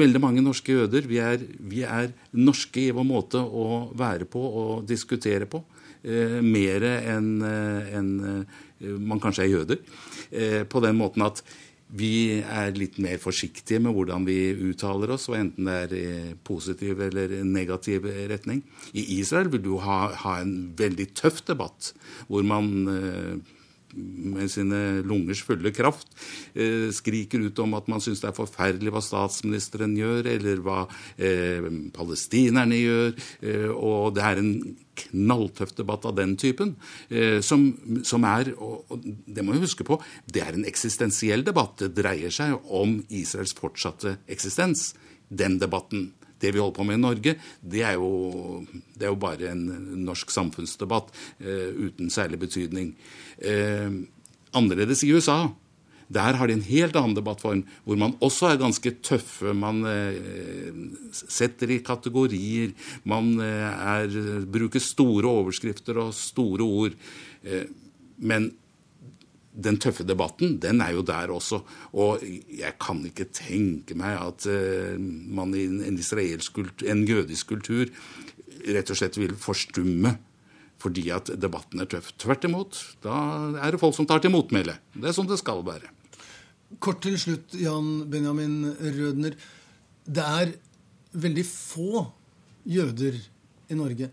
[0.00, 4.40] veldig mange norske jøder vi er, vi er, norske i vår måte å være på
[4.40, 5.62] og diskutere på.
[6.00, 8.14] Uh, mer enn uh, en,
[8.80, 9.82] man kanskje er jøder.
[10.72, 11.42] på den måten at
[11.92, 16.34] vi er litt mer forsiktige med hvordan vi uttaler oss, og enten det er i
[16.46, 18.62] positiv eller negativ retning.
[18.94, 21.90] I Israel vil du ha, ha en veldig tøff debatt,
[22.30, 22.86] hvor man
[23.94, 26.12] med sine lungers fulle kraft
[26.54, 30.84] eh, skriker ut om at man syns det er forferdelig hva statsministeren gjør, eller hva
[31.16, 33.18] eh, palestinerne gjør.
[33.42, 34.54] Eh, og det er en
[35.00, 36.74] knalltøff debatt av den typen,
[37.08, 37.70] eh, som,
[38.06, 41.78] som, er og det må vi huske på, det er en eksistensiell debatt.
[41.80, 44.90] Det dreier seg om Israels fortsatte eksistens.
[45.30, 48.60] Den debatten det vi holder på med i Norge, det er jo,
[48.96, 49.64] det er jo bare en
[50.06, 52.94] norsk samfunnsdebatt eh, uten særlig betydning.
[53.38, 53.90] Eh,
[54.56, 55.44] annerledes i USA.
[56.10, 59.52] Der har de en helt annen debattform, hvor man også er ganske tøffe.
[59.54, 60.72] Man eh,
[61.14, 62.72] setter i kategorier.
[63.06, 64.16] Man eh, er,
[64.50, 66.98] bruker store overskrifter og store ord.
[67.46, 67.68] Eh,
[68.18, 68.50] men
[69.50, 71.60] den tøffe debatten, den er jo der også.
[71.98, 75.98] Og jeg kan ikke tenke meg at uh, man i en,
[76.54, 77.90] kultur, en jødisk kultur
[78.70, 80.16] rett og slett vil forstumme
[80.80, 82.14] fordi at debatten er tøff.
[82.16, 82.78] Tvert imot.
[83.04, 83.16] Da
[83.60, 84.78] er det folk som tar til motmæle.
[84.94, 85.90] Det er sånn det skal være.
[86.80, 89.36] Kort til slutt, Jan Benjamin Rødner.
[90.08, 90.54] Det er
[91.20, 92.06] veldig få
[92.64, 93.18] jøder
[93.70, 94.08] i Norge.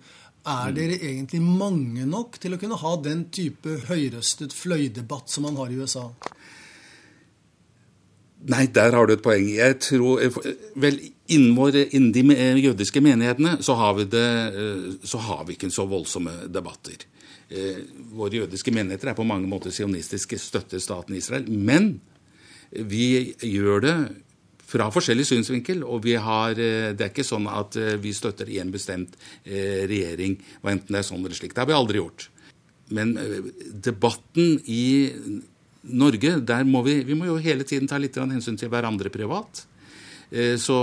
[0.48, 5.60] Er dere egentlig mange nok til å kunne ha den type høyrøstet fløydebatt som man
[5.60, 6.08] har i USA?
[8.48, 9.50] Nei, der har du et poeng.
[9.50, 10.22] Jeg tror,
[10.80, 12.22] vel, Innen de
[12.64, 17.04] jødiske menighetene så har, det, eh, så har vi ikke så voldsomme debatter.
[17.50, 17.82] Eh,
[18.16, 21.50] våre jødiske menigheter er på mange måter sionistiske, støtter staten Israel.
[21.52, 22.00] Men
[22.72, 23.98] vi gjør det
[24.68, 25.84] fra forskjellig synsvinkel.
[25.88, 29.86] Og vi har, eh, det er ikke sånn at eh, vi støtter én bestemt eh,
[29.88, 31.56] regjering, enten det er sånn eller slik.
[31.56, 32.30] Det har vi aldri gjort.
[32.96, 33.16] Men
[33.84, 35.12] debatten i
[35.88, 39.66] Norge, der må vi, vi må jo hele tiden ta litt hensyn til hverandre privat.
[40.60, 40.78] Så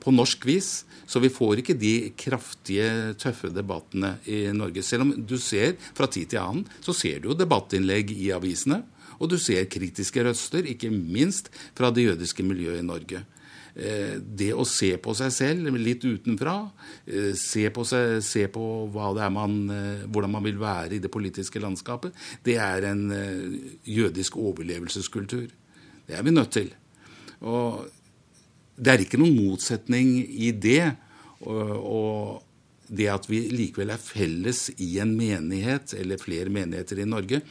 [0.00, 0.70] på norsk vis.
[1.04, 4.80] Så vi får ikke de kraftige, tøffe debattene i Norge.
[4.84, 8.80] Selv om du ser fra tid til annen, så ser du jo debattinnlegg i avisene.
[9.20, 13.24] Og du ser kritiske røster, ikke minst fra det jødiske miljøet i Norge.
[13.74, 16.70] Eh, det å se på seg selv litt utenfra,
[17.10, 18.86] eh, se på, seg, se på
[19.34, 22.12] man, eh, hvordan man vil være i det politiske landskapet,
[22.44, 23.10] det er en
[23.84, 25.50] jødisk overlevelseskultur.
[26.06, 26.70] Det er vi nødt til.
[27.42, 27.90] Og
[28.78, 30.96] det er ikke noen motsetning i det
[31.44, 32.42] Og,
[32.88, 37.42] det at vi likevel er felles i en menighet, eller flere menigheter i Norge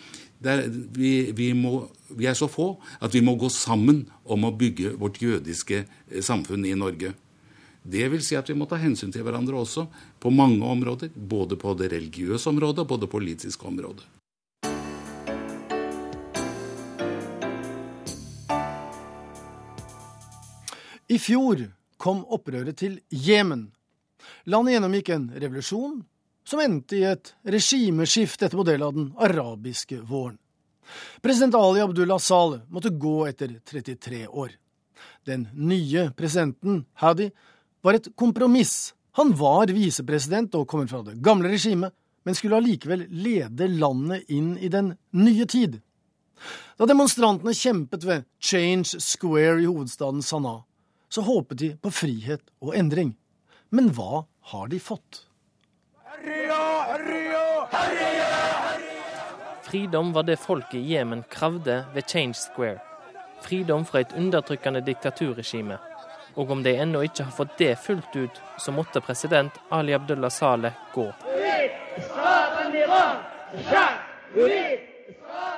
[0.51, 4.53] er, vi, vi, må, vi er så få at vi må gå sammen om å
[4.55, 5.83] bygge vårt jødiske
[6.21, 7.13] samfunn i Norge.
[7.83, 9.85] Det vil si at vi må ta hensyn til hverandre også
[10.23, 11.11] på mange områder.
[11.15, 14.07] Både på det religiøse området og på det politiske området.
[21.11, 21.59] I fjor
[21.99, 23.67] kom opprøret til Jemen.
[24.47, 25.99] Landet gjennomgikk en revolusjon
[26.43, 30.37] som endte i et regimeskifte etter modell av den arabiske våren.
[31.23, 34.51] President Ali Abdullah Saleh måtte gå etter 33 år.
[35.25, 37.31] Den nye presidenten, Hadi,
[37.81, 38.93] var et kompromiss.
[39.19, 44.55] Han var visepresident og kommer fra det gamle regimet, men skulle allikevel lede landet inn
[44.57, 45.79] i den nye tid.
[46.79, 50.63] Da demonstrantene kjempet ved Change Square i hovedstaden Sanaa,
[51.09, 53.13] så håpet de på frihet og endring.
[53.69, 55.27] Men hva har de fått?
[59.61, 62.79] Fridom var det folket i Jemen kravde ved Change Square.
[63.41, 65.77] Fridom fra et undertrykkende diktaturregime.
[66.35, 70.31] Og om de ennå ikke har fått det fullt ut, så måtte president Ali Abdullah
[70.31, 71.11] Saleh gå.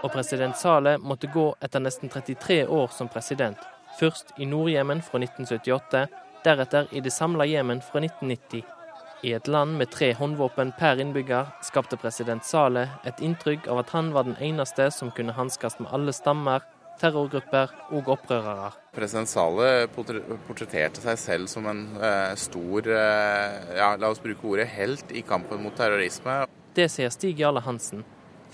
[0.02, 3.58] Og president Saleh måtte gå etter nesten 33 år som president.
[4.00, 6.08] Først i Nord-Jemen fra 1978,
[6.44, 8.75] deretter i det samla Jemen fra 1990.
[9.24, 13.94] I et land med tre håndvåpen per innbygger skapte president Saleh et inntrykk av at
[13.96, 16.66] han var den eneste som kunne hanskes med alle stammer,
[17.00, 18.74] terrorgrupper og opprørere.
[18.96, 24.68] President Saleh portretterte seg selv som en eh, stor, eh, ja, la oss bruke ordet,
[24.76, 26.44] helt i kampen mot terrorisme.
[26.76, 28.04] Det sier Stig Jarle Hansen,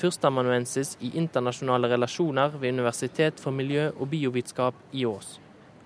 [0.01, 5.39] førsteamanuensis i internasjonale relasjoner ved Universitet for miljø og biovitenskap i Ås.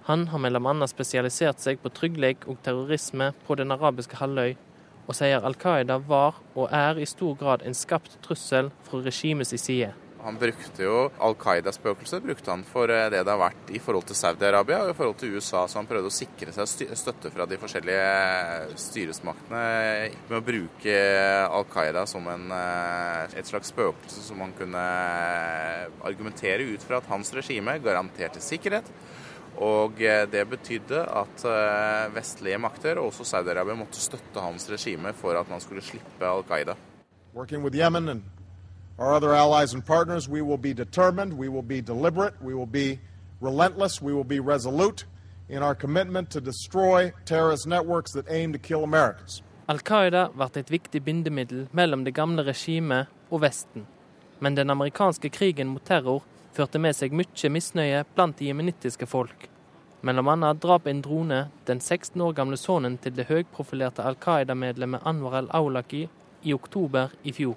[0.05, 0.85] Han har bl.a.
[0.85, 4.53] spesialisert seg på trygghet og terrorisme på den arabiske halvøy,
[5.09, 9.55] og sier Al Qaida var og er i stor grad en skapt trussel fra regimets
[9.57, 9.95] side.
[10.25, 12.21] Han brukte jo Al Qaida-spøkelset
[12.69, 15.65] for eh, det det har vært i forhold til Saudi-Arabia og i forhold til USA,
[15.65, 19.65] så han prøvde å sikre seg støtte fra de forskjellige styresmaktene
[20.29, 20.95] med å bruke
[21.45, 24.85] Al Qaida som en, eh, et slags spøkelse som han kunne
[26.05, 28.89] argumentere ut fra at hans regime garanterte sikkerhet.
[29.57, 31.45] Og eh, det betydde at
[32.15, 36.43] vestlige makter, og også Saudi-Arabia, måtte støtte hans regime for at man skulle slippe Al
[36.43, 36.75] Qaida.
[37.35, 38.23] Working with Yemen and
[38.97, 42.71] our other allies and partners, we will be determined, we will be deliberate, we will
[42.71, 42.99] be
[43.41, 45.05] relentless, we will be resolute
[45.49, 49.41] in our commitment to destroy terrorist networks that aim to kill Americans.
[49.67, 53.87] Al Qaida ble et viktig bindemiddel mellom det gamle regimet og Vesten.
[54.39, 56.23] Men den amerikanske krigen mot terror
[56.55, 59.49] førte med seg mye misnøye blant de jemenittiske folk.
[60.05, 65.05] Mellom annet drap en drone den 16 år gamle sønnen til det høyprofilerte Al Qaida-medlemmet
[65.09, 66.03] Anwar al-Awlaki
[66.45, 67.55] i oktober i fjor.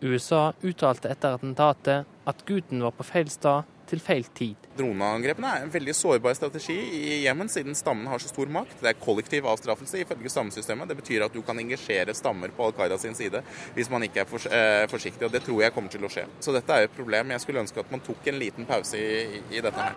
[0.00, 4.68] USA uttalte etter attentatet at gutten var på feil sted til feil tid.
[4.78, 8.78] Droneangrepene er en veldig sårbar strategi i Jemen, siden stammen har så stor makt.
[8.80, 10.88] Det er kollektiv avstraffelse ifølge stammesystemet.
[10.88, 13.42] Det betyr at du kan engasjere stammer på Al Qaida sin side
[13.74, 16.26] hvis man ikke er for, eh, forsiktig, og det tror jeg kommer til å skje.
[16.40, 17.30] Så dette er et problem.
[17.30, 19.94] Jeg skulle ønske at man tok en liten pause i, i dette her.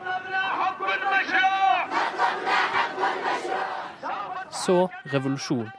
[4.64, 5.70] Så revolusjon.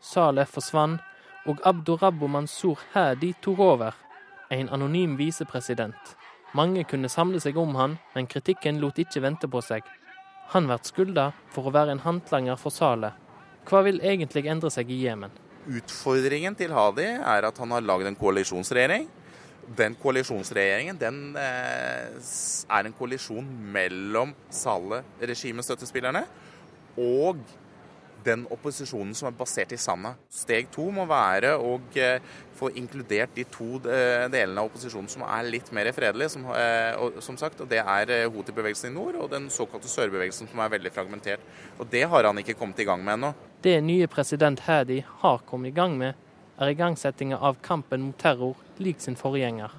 [0.00, 1.00] Saleh forsvant
[1.46, 3.94] og Abdurabbo Mansour Hadi tok over,
[4.50, 6.16] en anonym visepresident.
[6.54, 9.82] Mange kunne samle seg om han, men kritikken lot ikke vente på seg.
[10.52, 13.16] Han blir skylda for å være en håndlanger for salet.
[13.66, 15.32] Hva vil egentlig endre seg i Jemen?
[15.64, 19.08] Utfordringen til Hadi er at han har lagd en koalisjonsregjering.
[19.74, 22.12] Den koalisjonsregjeringen den, eh,
[22.70, 26.26] er en koalisjon mellom Saleh-regimestøttespillerne
[27.00, 27.40] og
[28.24, 30.14] den opposisjonen som er basert i sanda.
[30.32, 32.18] Steg to må være å eh,
[32.56, 36.34] få inkludert de to eh, delene av opposisjonen som er litt mer fredelige.
[36.36, 40.62] Som, eh, som sagt, og Det er Houthi-bevegelsen i nord og den såkalte sørbevegelsen som
[40.64, 41.40] er veldig fragmentert.
[41.78, 43.34] Og Det har han ikke kommet i gang med ennå.
[43.62, 46.14] Det nye president Hadi har kommet i gang med,
[46.60, 49.72] er igangsettinga av kampen mot terror, lik sin forgjenger.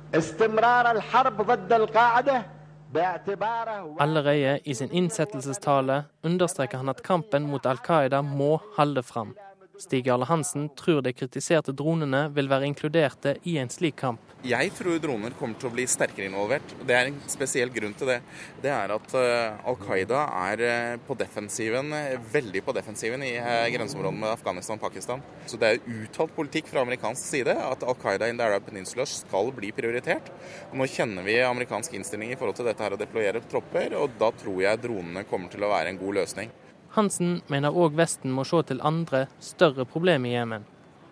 [4.00, 9.34] Allerede i sin innsettelsestale understreker han at kampen mot Al Qaida må holde fram.
[9.80, 14.22] Stig Jarle Hansen tror de kritiserte dronene vil være inkluderte i en slik kamp.
[14.46, 16.76] Jeg tror droner kommer til å bli sterkere involvert.
[16.86, 18.20] Det er en spesiell grunn til det.
[18.62, 23.34] Det er at uh, Al Qaida er uh, på defensiven, uh, veldig på defensiven i
[23.74, 25.24] grenseområdene med Afghanistan og Pakistan.
[25.50, 29.08] Så det er uttalt politikk fra amerikansk side at Al Qaida in the Arab Peninsula
[29.10, 30.30] skal bli prioritert.
[30.74, 34.30] Nå kjenner vi amerikansk innstilling i forhold til dette her å deployere tropper, og da
[34.38, 36.54] tror jeg dronene kommer til å være en god løsning.
[36.96, 40.64] Hansen mener òg Vesten må se til andre, større problemer i Jemen,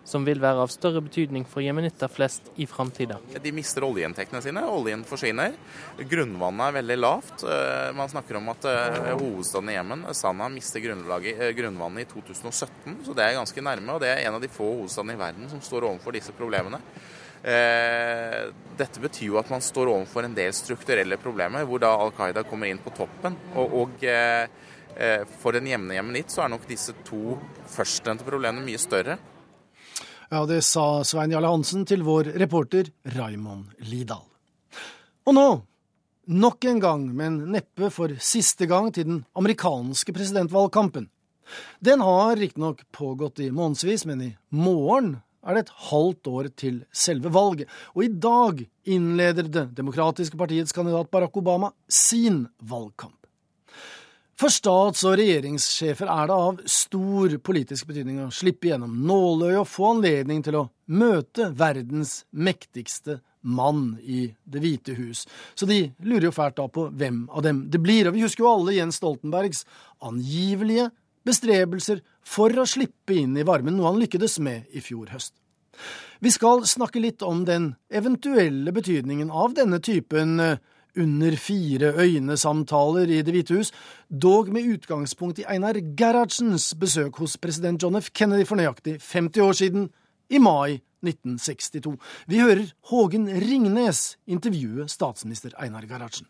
[0.08, 3.18] som vil være av større betydning for jemenitter flest i framtida.
[3.44, 5.52] De mister oljeinntektene sine, oljen forsvinner.
[6.00, 7.44] Grunnvannet er veldig lavt.
[7.44, 12.98] Eh, man snakker om at eh, hovedstaden i Jemen, Sanaa, mister eh, grunnvannet i 2017,
[13.04, 13.96] så det er ganske nærme.
[13.96, 16.80] Og det er en av de få hovedstadene i verden som står overfor disse problemene.
[17.44, 22.40] Dette betyr jo at man står overfor en del strukturelle problemer, hvor da Al Qaida
[22.48, 23.36] kommer inn på toppen.
[23.52, 24.06] og, og
[25.40, 27.36] for en jevne jemenitt så er nok disse to
[27.72, 29.18] førstnevnte problemene mye større.
[30.30, 34.24] Ja, det sa Svein Jarle Hansen til vår reporter Raimond Lidal.
[35.24, 35.48] Og nå,
[36.26, 41.10] nok en gang, men neppe for siste gang, til den amerikanske presidentvalgkampen.
[41.84, 46.78] Den har riktignok pågått i månedsvis, men i morgen er det et halvt år til
[46.92, 53.23] selve valget, og i dag innleder Det demokratiske partiets kandidat Barack Obama sin valgkamp.
[54.34, 59.68] For stats- og regjeringssjefer er det av stor politisk betydning å slippe gjennom nåløyet og
[59.70, 65.22] få anledning til å møte verdens mektigste mann i Det hvite hus.
[65.54, 68.08] Så de lurer jo fælt da på hvem av dem det blir.
[68.08, 69.62] Og vi husker jo alle Jens Stoltenbergs
[70.02, 70.90] angivelige
[71.24, 75.36] bestrebelser for å slippe inn i varmen, noe han lykkedes med i fjor høst.
[76.24, 80.56] Vi skal snakke litt om den eventuelle betydningen av denne typen uh,
[80.96, 83.72] under fire øyne-samtaler i Det hvite hus,
[84.10, 88.10] dog med utgangspunkt i Einar Gerhardsens besøk hos president John F.
[88.14, 89.90] Kennedy for nøyaktig 50 år siden,
[90.30, 91.98] i mai 1962.
[92.26, 96.26] Vi hører Hågen Ringnes intervjue statsminister Einar Gerhardsen.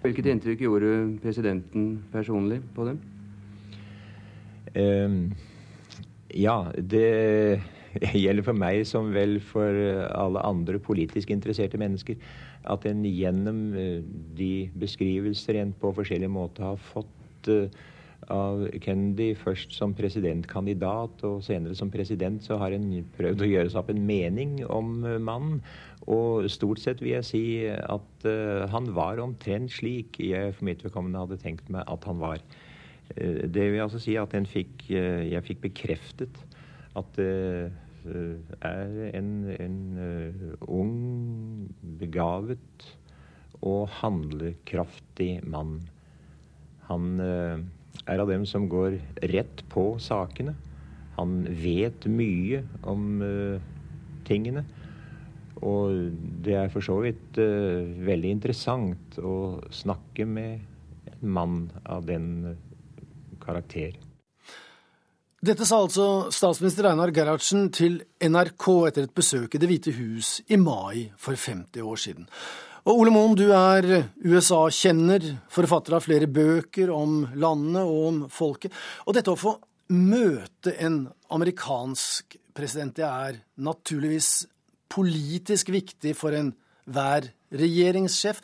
[0.00, 0.92] Hvilket inntrykk gjorde
[1.22, 3.00] presidenten personlig på dem?
[4.76, 5.32] Um,
[6.32, 7.60] ja, det
[8.24, 9.76] gjelder for meg som vel for
[10.14, 12.16] alle andre politisk interesserte mennesker
[12.68, 14.02] at en gjennom eh,
[14.36, 17.72] de beskrivelser en på forskjellige måter har fått eh,
[18.30, 23.70] av Kennedy, først som presidentkandidat og senere som president, så har en prøvd å gjøre
[23.72, 25.62] seg opp en mening om eh, mannen.
[26.10, 30.80] Og stort sett vil jeg si at uh, han var omtrent slik jeg for mitt
[30.82, 32.40] vedkommende hadde tenkt meg at han var.
[33.12, 36.40] Det vil altså si at fikk, jeg fikk bekreftet
[36.98, 37.68] at Eh,
[38.06, 41.68] er en, en eh, ung,
[42.00, 42.86] begavet
[43.60, 45.78] og handlekraftig mann.
[46.88, 47.62] Han eh,
[48.06, 48.98] er av dem som går
[49.32, 50.56] rett på sakene.
[51.18, 53.20] Han vet mye om
[54.24, 54.64] tingene.
[55.60, 60.62] Og det er for så vidt veldig interessant å snakke med
[61.18, 62.30] en mann av den
[63.44, 63.98] karakter.
[65.40, 70.34] Dette sa altså statsminister Einar Gerhardsen til NRK etter et besøk i Det hvite hus
[70.52, 72.26] i mai for 50 år siden.
[72.84, 73.86] Og Ole Moen, du er
[74.20, 78.74] USA-kjenner, forfatter av flere bøker om landet og om folket.
[79.08, 79.54] Og dette å få
[79.96, 84.42] møte en amerikansk president, det er naturligvis
[84.92, 88.42] politisk viktig for enhver regjeringssjef.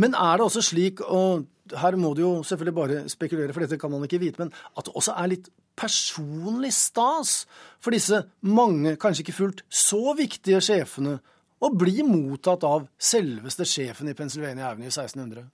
[0.00, 1.44] Men er det også slik, og
[1.84, 4.88] her må du jo selvfølgelig bare spekulere, for dette kan man ikke vite, men at
[4.88, 7.44] det også er litt personlig stas
[7.82, 11.18] for disse mange, kanskje ikke fullt så viktige sjefene
[11.64, 15.46] å bli mottatt av selveste sjefen i Pennsylvania Avenue 1600?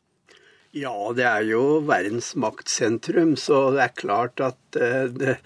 [0.71, 5.41] Ja, det er jo verdens maktsentrum, så det er klart at uh, det,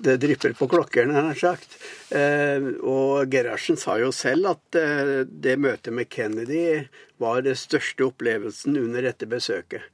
[0.00, 1.76] det, drypper på klokkerne, nær sagt.
[2.08, 6.86] Uh, og Gerhardsen sa jo selv at uh, det møtet med Kennedy
[7.20, 9.84] var den største opplevelsen under dette besøket.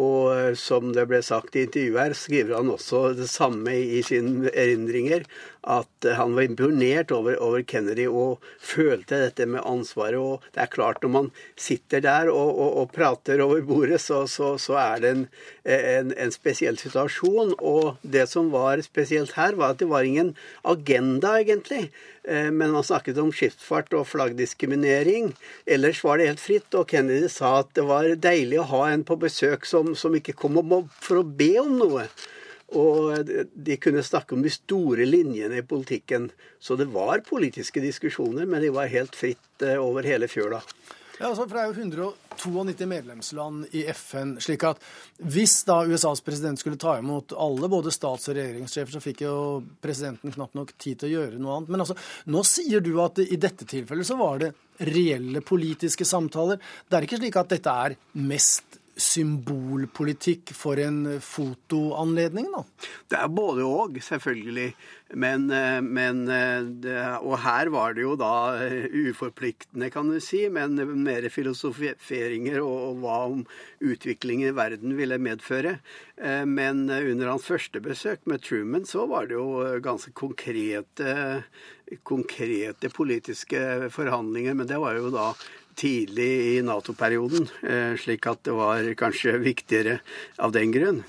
[0.00, 4.00] Og eh, som det ble sagt i intervjuet her, skriver han også det samme i
[4.06, 5.22] sine erindringer.
[5.62, 10.18] At eh, han var imponert over, over, Kennedy og følte dette med ansvaret.
[10.18, 14.24] Og det er klart, når man sitter der og, og, og prater over bordet, så,
[14.30, 15.28] så, så er det en,
[15.64, 17.54] en, en, spesiell situasjon.
[17.62, 20.34] Og det som var spesielt her, var at det var ingen
[20.66, 21.86] agenda, egentlig.
[22.28, 25.32] Eh, men man snakket om skipsfart og flaggdiskriminering.
[25.66, 26.70] Ellers var det helt fritt.
[26.78, 30.36] Og Kennedy sa at det var deilig å ha en på besøk som, som ikke
[30.38, 30.56] kom
[31.00, 32.08] for å be om noe.
[32.74, 36.30] Og de kunne snakke om de store linjene i politikken.
[36.58, 40.62] Så det var politiske diskusjoner, men de var helt fritt eh, over hele fjøla.
[41.20, 44.36] Ja, altså, for Det er jo 192 medlemsland i FN.
[44.40, 44.78] slik at
[45.22, 49.62] Hvis da USAs president skulle ta imot alle, både stats- og regjeringssjefer, så fikk jo
[49.80, 51.68] presidenten knapt nok tid til å gjøre noe annet.
[51.68, 51.96] Men altså,
[52.26, 56.58] nå sier du at i dette tilfellet så var det reelle politiske samtaler.
[56.88, 62.62] Det er ikke slik at dette er mest symbolpolitikk for en fotoanledning, da?
[63.10, 64.74] Det er både òg, selvfølgelig.
[65.14, 68.58] Men, eh, men det, Og her var det jo da
[68.90, 73.44] uforpliktende, kan du si, men mer filosoferinger og, og hva om
[73.84, 75.78] utviklingen i verden ville medføre.
[76.46, 81.42] Men under hans første besøk med Truman så var det jo ganske konkrete,
[82.06, 84.54] konkrete politiske forhandlinger.
[84.54, 85.32] Men det var jo da
[85.78, 87.50] tidlig i Nato-perioden,
[88.00, 89.98] slik at det var kanskje viktigere
[90.38, 91.02] av den grunn.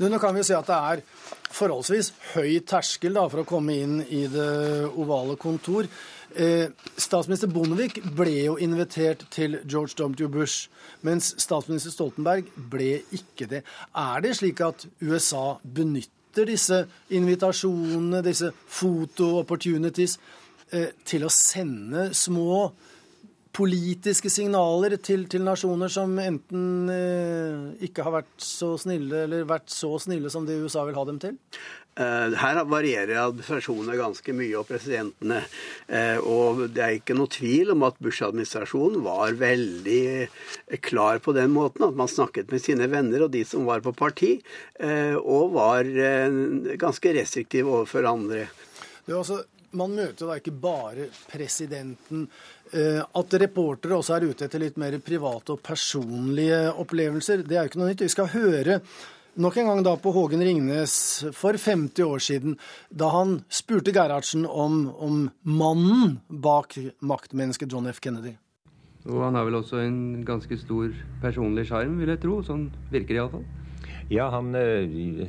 [0.00, 1.02] Nå kan vi si at det er
[1.50, 4.50] forholdsvis høy terskel da, for å komme inn i det
[4.90, 5.88] ovale kontor.
[6.30, 10.28] Eh, statsminister Bondevik ble jo invitert til George W.
[10.30, 10.68] Bush,
[11.02, 13.64] mens statsminister Stoltenberg ble ikke det.
[13.98, 20.18] Er det slik at USA benytter disse invitasjonene, disse photo-opportunities,
[20.70, 22.70] eh, til å sende små
[23.56, 29.72] politiske signaler til, til nasjoner som enten eh, ikke har vært så snille, eller vært
[29.74, 31.36] så snille som det USA vil ha dem til?
[31.98, 35.40] Uh, her varierer administrasjonene ganske mye, og presidentene.
[35.90, 41.50] Uh, og det er ikke noe tvil om at Bush-administrasjonen var veldig klar på den
[41.52, 41.84] måten.
[41.84, 44.36] At man snakket med sine venner og de som var på parti,
[44.80, 45.90] uh, og var
[46.80, 48.46] ganske restriktiv overfor andre.
[49.04, 49.42] Det er altså
[49.76, 52.24] man møter da ikke bare presidenten.
[52.70, 57.64] Eh, at reportere også er ute etter litt mer private og personlige opplevelser, det er
[57.64, 58.04] jo ikke noe nytt.
[58.04, 58.76] Vi skal høre
[59.40, 60.94] nok en gang da på Hågen Ringnes
[61.34, 62.54] for 50 år siden,
[62.90, 67.98] da han spurte Gerhardsen om, om mannen bak maktmennesket John F.
[68.04, 68.36] Kennedy.
[69.08, 72.38] Og han har vel også en ganske stor personlig sjarm, vil jeg tro.
[72.46, 73.46] Sånn virker det iallfall.
[74.10, 75.26] Ja, han øh,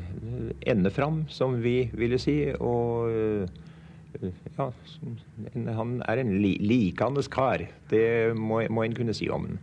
[0.68, 2.38] ender fram, som vi ville si.
[2.60, 3.10] og...
[3.10, 3.68] Øh,
[4.58, 4.70] ja,
[5.78, 7.64] han er en li likandes kar.
[7.90, 9.60] Det må, må en kunne si om ham.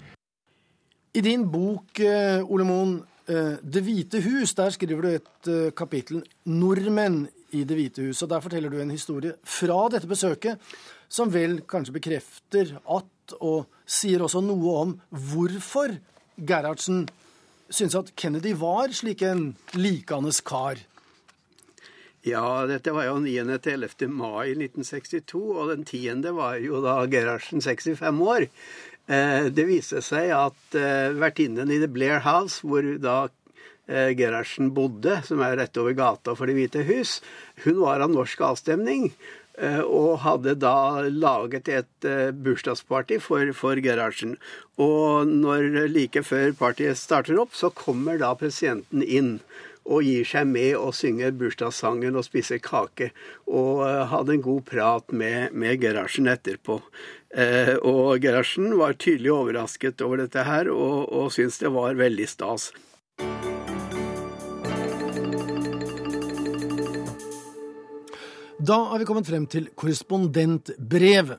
[1.14, 5.70] I din bok, eh, Ole Moen, eh, 'Det hvite hus', der skriver du et eh,
[5.72, 8.22] kapittel 'Nordmenn i Det hvite hus'.
[8.22, 10.59] og Der forteller du en historie fra dette besøket
[11.09, 15.96] som vel kanskje bekrefter at, og sier også noe om hvorfor
[16.46, 17.09] Gerhardsen
[17.70, 20.76] syntes at Kennedy var slik en likandes kar.
[22.29, 23.57] Ja, dette var jo 9.
[23.64, 24.09] til 11.
[24.12, 26.26] mai 1962, og den 10.
[26.37, 28.49] var jo da Gerhardsen 65 år.
[29.09, 33.16] Eh, det viste seg at eh, vertinnen i The Blair House, hvor da
[33.87, 37.18] eh, Gerhardsen bodde, som er rett over gata for Det hvite hus,
[37.64, 39.12] hun var av norsk avstemning.
[39.59, 42.07] Og hadde da laget et
[42.45, 44.37] bursdagsparty for, for Gerhardsen.
[44.79, 49.33] Og når like før partiet starter opp, så kommer da presidenten inn
[49.89, 53.11] og gir seg med og synger bursdagssangen og spiser kake.
[53.49, 56.82] Og uh, hadde en god prat med, med Gerhardsen etterpå.
[57.28, 62.28] Eh, og Gerhardsen var tydelig overrasket over dette her, og, og syntes det var veldig
[62.28, 62.70] stas.
[68.59, 71.39] Da er vi kommet frem til korrespondentbrevet.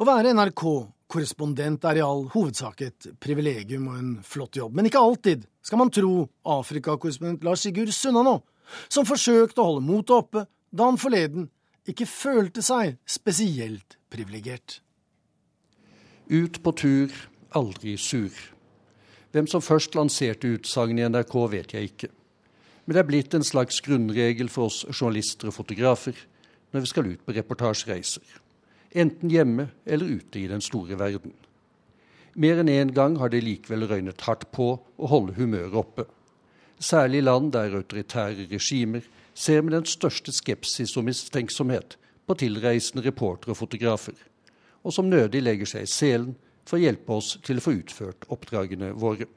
[0.00, 0.62] Å være NRK
[1.06, 5.78] Korrespondent er i all hovedsak et privilegium og en flott jobb, men ikke alltid, skal
[5.78, 6.26] man tro
[6.56, 8.40] Afrikakorrespondent Lars Sigurd Sunna nå,
[8.90, 10.42] som forsøkte å holde motet oppe
[10.74, 11.46] da han forleden
[11.86, 14.80] ikke følte seg spesielt privilegert.
[16.26, 17.12] Ut på tur,
[17.54, 18.34] aldri sur.
[19.30, 22.10] Hvem som først lanserte utsagnet i NRK, vet jeg ikke.
[22.86, 26.18] Men det er blitt en slags grunnregel for oss journalister og fotografer
[26.74, 28.42] når vi skal ut på reportasjereiser
[28.94, 31.32] enten hjemme eller ute i den store verden.
[32.36, 36.04] Mer enn én gang har det likevel røynet hardt på å holde humøret oppe.
[36.78, 43.54] Særlig land der autoritære regimer ser med den største skepsis og mistenksomhet på tilreisende reportere
[43.54, 44.16] og fotografer,
[44.84, 48.28] og som nødig legger seg i selen for å hjelpe oss til å få utført
[48.32, 49.28] oppdragene våre.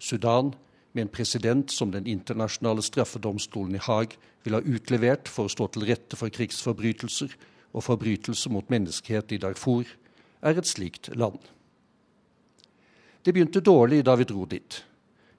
[0.00, 0.54] Sudan,
[0.92, 5.68] med en president som Den internasjonale straffedomstolen i Haag vil ha utlevert for å stå
[5.70, 7.30] til rette for krigsforbrytelser,
[7.72, 9.84] og forbrytelser mot menneskehet i Darfur,
[10.42, 11.38] er et slikt land.
[13.24, 14.82] Det begynte dårlig da vi dro dit.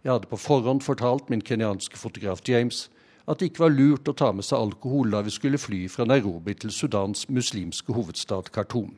[0.04, 2.90] Jeg hadde på forhånd fortalt min kenyanske fotograf James
[3.30, 6.06] at det ikke var lurt å ta med seg alkohol da vi skulle fly fra
[6.10, 8.96] Nairobi til Sudans muslimske hovedstad Khartoum.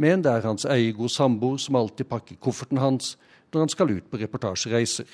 [0.00, 3.16] Men det er hans eiegode samboer som alltid pakker kofferten hans
[3.52, 5.06] når han skal ut på reportasjereiser.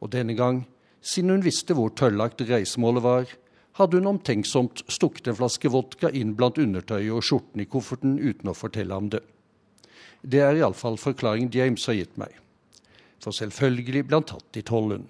[0.00, 0.62] Og denne gang,
[1.02, 3.34] siden hun visste hvor tøllagt reisemålet var,
[3.78, 8.50] hadde hun omtenksomt stukket en flaske vodka inn blant undertøyet og skjorten i kofferten uten
[8.50, 9.22] å fortelle ham det.
[10.22, 12.34] Det er iallfall forklaringen James har gitt meg.
[13.22, 15.06] For selvfølgelig ble han tatt i tollen.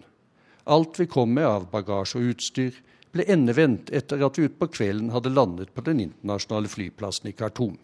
[0.68, 2.76] Alt vi kom med av bagasje og utstyr,
[3.12, 7.78] ble endevendt etter at vi utpå kvelden hadde landet på den internasjonale flyplassen i Khartoum.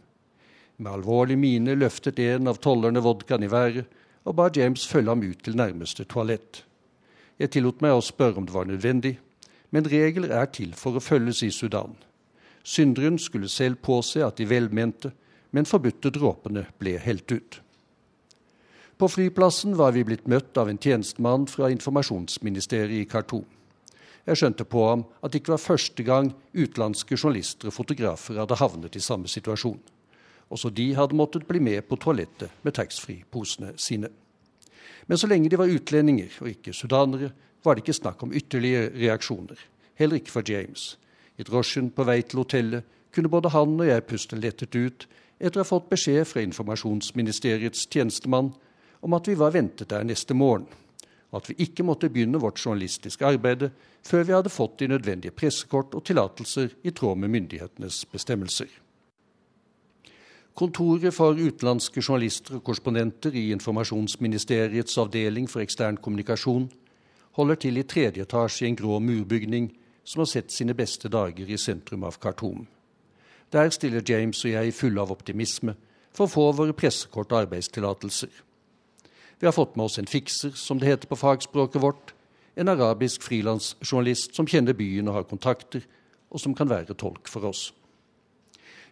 [0.77, 3.89] Med alvorlig mine løftet en av tollerne vodkaen i været
[4.25, 6.65] og ba James følge ham ut til nærmeste toalett.
[7.41, 9.17] Jeg tillot meg å spørre om det var nødvendig,
[9.75, 11.97] Men regler er til for å følges i Sudan.
[12.63, 15.11] Synderen skulle selv påse at de velmente,
[15.51, 17.59] men forbudte dråpene ble helt ut.
[18.95, 23.45] På flyplassen var vi blitt møtt av en tjenestemann fra informasjonsministeriet i Khartoum.
[24.25, 28.57] Jeg skjønte på ham at det ikke var første gang utenlandske journalister og fotografer hadde
[28.57, 29.81] havnet i samme situasjon.
[30.55, 34.09] Også de hadde måttet bli med på toalettet med taxfree-posene sine.
[35.11, 37.35] Men så lenge de var utlendinger og ikke sudanere,
[37.65, 39.59] var det ikke snakk om ytterligere reaksjoner.
[39.95, 40.99] Heller ikke for James.
[41.39, 42.85] I drosjen på vei til hotellet
[43.15, 45.07] kunne både han og jeg puste lettet ut
[45.39, 48.53] etter å ha fått beskjed fra informasjonsministeriets tjenestemann
[49.05, 50.67] om at vi var ventet der neste morgen,
[51.31, 53.69] og at vi ikke måtte begynne vårt journalistiske arbeid
[54.07, 58.71] før vi hadde fått de nødvendige pressekort og tillatelser i tråd med myndighetenes bestemmelser.
[60.55, 66.69] Kontoret for utenlandske journalister og korrespondenter i Informasjonsministeriets avdeling for ekstern kommunikasjon
[67.35, 69.73] holder til i tredje etasje i en grå murbygning
[70.05, 72.67] som har sett sine beste dager i sentrum av Khartoum.
[73.53, 75.77] Der stiller James og jeg fulle av optimisme
[76.15, 78.31] for å få våre pressekort og arbeidstillatelser.
[79.39, 82.15] Vi har fått med oss en fikser, som det heter på fagspråket vårt,
[82.57, 85.83] en arabisk frilansjournalist som kjenner byen og har kontakter,
[86.31, 87.73] og som kan være tolk for oss.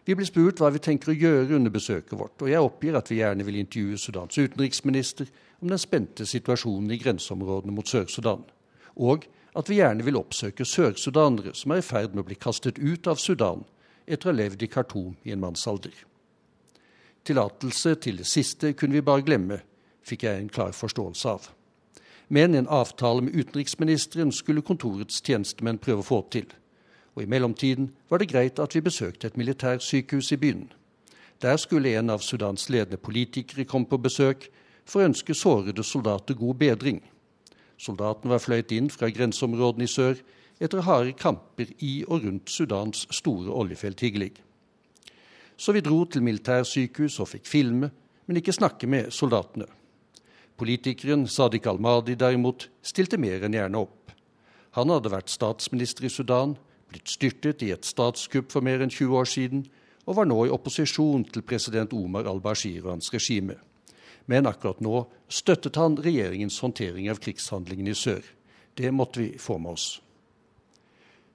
[0.03, 3.07] Vi blir spurt hva vi tenker å gjøre under besøket vårt, og jeg oppgir at
[3.11, 5.31] vi gjerne vil intervjue Sudans utenriksminister
[5.63, 8.43] om den spente situasjonen i grenseområdene mot Sør-Sudan,
[8.99, 12.81] og at vi gjerne vil oppsøke sør-sudanere som er i ferd med å bli kastet
[12.81, 13.63] ut av Sudan
[14.03, 15.93] etter å ha levd i Khartoum i en mannsalder.
[17.23, 19.61] Tillatelse til det siste kunne vi bare glemme,
[20.03, 21.45] fikk jeg en klar forståelse av.
[22.27, 26.49] Men en avtale med utenriksministeren skulle kontorets tjenestemenn prøve å få til.
[27.15, 30.67] Og i mellomtiden var det greit at vi besøkte et militærsykehus i byen.
[31.39, 34.49] Der skulle en av Sudans ledende politikere komme på besøk
[34.85, 37.01] for å ønske sårede soldater god bedring.
[37.79, 40.19] Soldatene var fløyet inn fra grenseområdene i sør
[40.63, 44.33] etter harde kamper i og rundt Sudans store oljefelt Higlig.
[45.57, 47.91] Så vi dro til militærsykehus og fikk filme,
[48.25, 49.67] men ikke snakke med soldatene.
[50.57, 54.13] Politikeren Sadiq al-Mahdi derimot stilte mer enn gjerne opp.
[54.77, 56.55] Han hadde vært statsminister i Sudan,
[56.89, 59.65] blitt styrtet i et statskupp for mer enn 20 år siden,
[60.05, 63.57] og var nå i opposisjon til president Omar al-Bashir og hans regime.
[64.25, 68.23] Men akkurat nå støttet han regjeringens håndtering av krigshandlingene i sør.
[68.73, 69.87] Det måtte vi få med oss.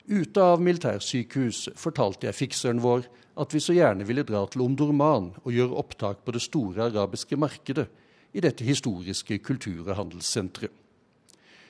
[0.09, 3.05] Ute av militærsykehuset fortalte jeg fikseren vår
[3.39, 7.37] at vi så gjerne ville dra til Omdurman og gjøre opptak på det store arabiske
[7.37, 7.87] markedet
[8.33, 10.73] i dette historiske kultur- og handelssenteret.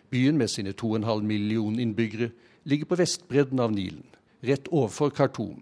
[0.09, 2.31] Byen med sine 2,5 millioner innbyggere
[2.65, 4.07] ligger på vestbredden av Nilen,
[4.41, 5.61] rett overfor Khartoum,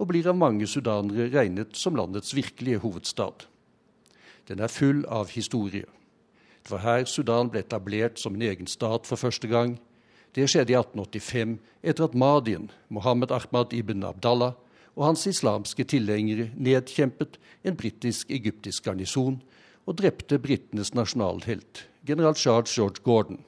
[0.00, 3.46] og blir av mange sudanere regnet som landets virkelige hovedstad.
[4.48, 5.86] Den er full av historie.
[6.64, 9.78] Det var her Sudan ble etablert som en egen stat for første gang.
[10.34, 14.54] Det skjedde i 1885 etter at Madin, Mohammed Ahmad ibn Abdallah,
[14.94, 19.40] og hans islamske tilhengere nedkjempet en britisk-egyptisk garnison
[19.86, 23.42] og drepte britenes nasjonalhelt, general Charles George Gordon,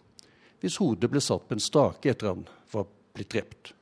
[0.61, 3.73] hvis hodet ble satt på en stake etter han var blitt drept.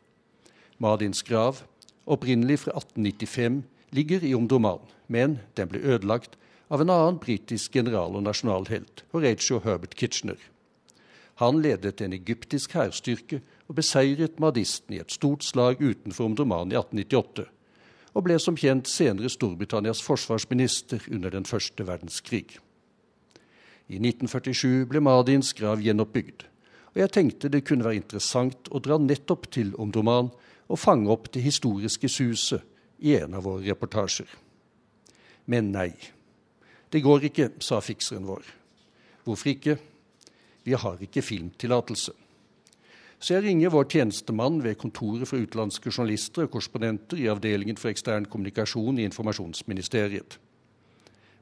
[0.79, 1.63] Madins grav,
[2.05, 3.63] opprinnelig fra 1895,
[3.95, 6.37] ligger i Omdurman, men den ble ødelagt
[6.75, 10.41] av en annen britisk general og nasjonalhelt, Horatio Herbert Kitchener.
[11.39, 16.79] Han ledet en egyptisk hærstyrke og beseiret madisten i et stort slag utenfor Omdurman i
[16.81, 17.45] 1898,
[18.15, 22.59] og ble som kjent senere Storbritannias forsvarsminister under den første verdenskrig.
[23.87, 26.43] I 1947 ble Madins grav gjenoppbygd,
[26.91, 30.33] og jeg tenkte det kunne være interessant å dra nettopp til Omdurman
[30.67, 32.67] og fange opp det historiske suset
[32.99, 34.27] i en av våre reportasjer.
[35.47, 35.93] Men nei.
[36.95, 38.45] Det går ikke, sa fikseren vår.
[39.27, 39.75] Hvorfor ikke?
[40.63, 42.13] Vi har ikke filmtillatelse.
[43.19, 47.91] Så jeg ringer vår tjenestemann ved kontoret for utenlandske journalister og korrespondenter i avdelingen for
[47.91, 50.37] ekstern kommunikasjon i Informasjonsministeriet.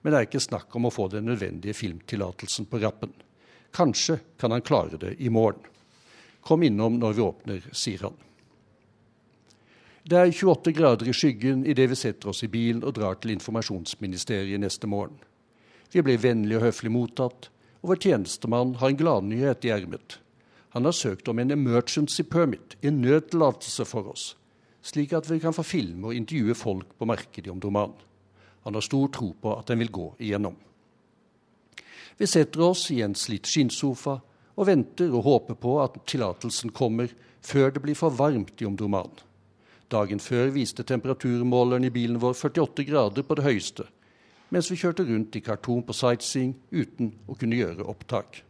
[0.00, 3.12] Men det er ikke snakk om å få den nødvendige filmtillatelsen på rappen.
[3.76, 5.60] Kanskje kan han klare det i morgen.
[6.40, 8.16] Kom innom når vi åpner, sier han.
[10.08, 13.34] Det er 28 grader i skyggen idet vi setter oss i bilen og drar til
[13.36, 15.20] Informasjonsministeriet neste morgen.
[15.92, 17.50] Vi blir vennlig og høflig mottatt,
[17.82, 20.18] og vår tjenestemann har en gladnyhet i ermet.
[20.72, 24.30] Han har søkt om en emergency permit, en nødtillatelse for oss,
[24.80, 27.92] slik at vi kan få filme og intervjue folk på markedet om Doman.
[28.64, 30.56] Han har stor tro på at den vil gå igjennom.
[32.16, 34.20] Vi setter oss i en slitt skinnsofa
[34.54, 37.12] og venter og håper på at tillatelsen kommer
[37.44, 39.10] før det blir for varmt i Omdurman.
[39.92, 43.88] Dagen før viste temperaturmåleren i bilen vår 48 grader på det høyeste,
[44.52, 48.42] mens vi kjørte rundt i Khartoum på sightseeing uten å kunne gjøre opptak.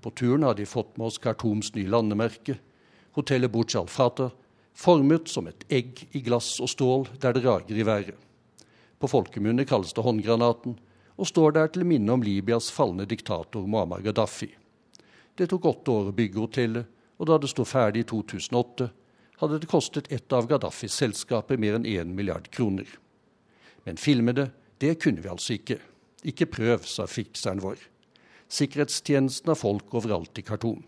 [0.00, 2.60] På turen hadde de fått med oss Khartoums nye landemerke.
[3.16, 4.30] hotellet Burj Al Fatah,
[4.74, 8.14] formet som et egg i glass og stål der det rager i været.
[9.00, 10.76] På folkemunne kalles det håndgranaten,
[11.16, 14.50] og står der til minne om Libyas falne diktator Muammar Gaddafi.
[15.34, 18.90] Det tok åtte år å bygge hotellet, og da det sto ferdig i 2008,
[19.40, 22.86] hadde det kostet et av Gaddafis selskaper mer enn 1 milliard kroner.
[23.84, 24.32] Men filme
[24.78, 25.78] det, kunne vi altså ikke.
[26.26, 27.80] Ikke prøv, sa fikseren vår.
[28.48, 30.84] Sikkerhetstjenesten har folk overalt i Khartoum.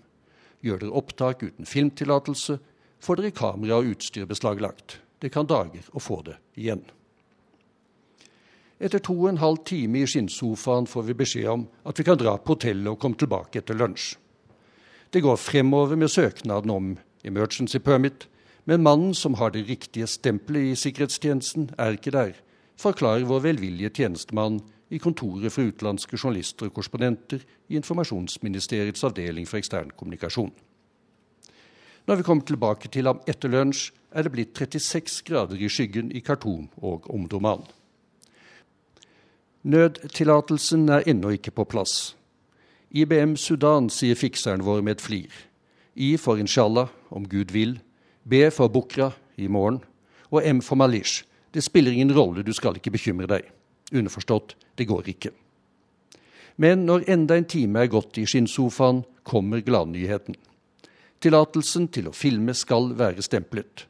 [0.62, 2.59] Gjør dere opptak uten filmtillatelse,
[3.01, 4.99] får dere kamera og utstyr beslaglagt.
[5.22, 6.82] Det kan dager å få det igjen.
[8.78, 12.18] Etter to og en halv time i skinnsofaen får vi beskjed om at vi kan
[12.18, 14.12] dra på hotellet og komme tilbake etter lunsj.
[15.11, 16.93] Det går fremover med søknaden om
[17.26, 18.28] emergency permit,
[18.68, 22.36] men mannen som har det riktige stempelet i sikkerhetstjenesten, er ikke der,
[22.79, 24.61] forklarer vår velvillige tjenestemann
[24.91, 30.53] i kontoret for utenlandske journalister og korrespondenter i Informasjonsministeriets avdeling for ekstern kommunikasjon.
[32.09, 36.12] Når vi kommer tilbake til ham etter lunsj, er det blitt 36 grader i skyggen
[36.12, 37.66] i Khartoum og omdoman.
[39.68, 42.14] Nødtillatelsen er ennå ikke på plass.
[42.91, 45.33] IBM Sudan, sier fikseren vår med et flir.
[45.95, 47.81] I for inshallah, om Gud vil.
[48.24, 49.83] B for Bukra, i morgen.
[50.31, 51.28] Og M for Malish.
[51.53, 53.46] Det spiller ingen rolle, du skal ikke bekymre deg.
[53.92, 55.32] Underforstått, det går ikke.
[56.61, 60.36] Men når enda en time er gått i skinnsofaen, kommer gladnyheten.
[61.22, 63.86] Tillatelsen til å filme skal være stemplet.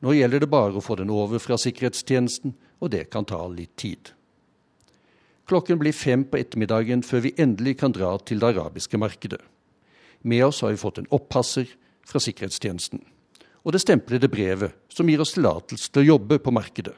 [0.00, 3.74] Nå gjelder det bare å få den over fra sikkerhetstjenesten, og det kan ta litt
[3.80, 4.12] tid.
[5.50, 9.40] Klokken blir fem på ettermiddagen før vi endelig kan dra til det arabiske markedet.
[10.22, 11.72] Med oss har vi fått en oppasser
[12.06, 13.02] fra sikkerhetstjenesten.
[13.64, 16.94] Og det stemplede brevet som gir oss tillatelse til å jobbe på markedet.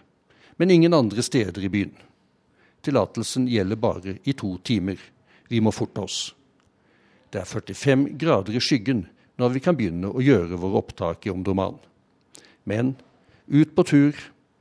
[0.56, 1.94] Men ingen andre steder i byen.
[2.82, 5.00] Tillatelsen gjelder bare i to timer.
[5.48, 6.20] Vi må forte oss.
[7.32, 9.06] Det er 45 grader i skyggen
[9.40, 11.80] når vi kan begynne å gjøre våre opptak i Omdoman.
[12.64, 12.94] Men
[13.48, 14.18] ut på tur,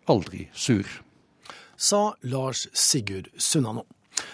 [0.10, 0.88] aldri sur
[1.82, 3.86] sa Lars Sigurd Sunnano.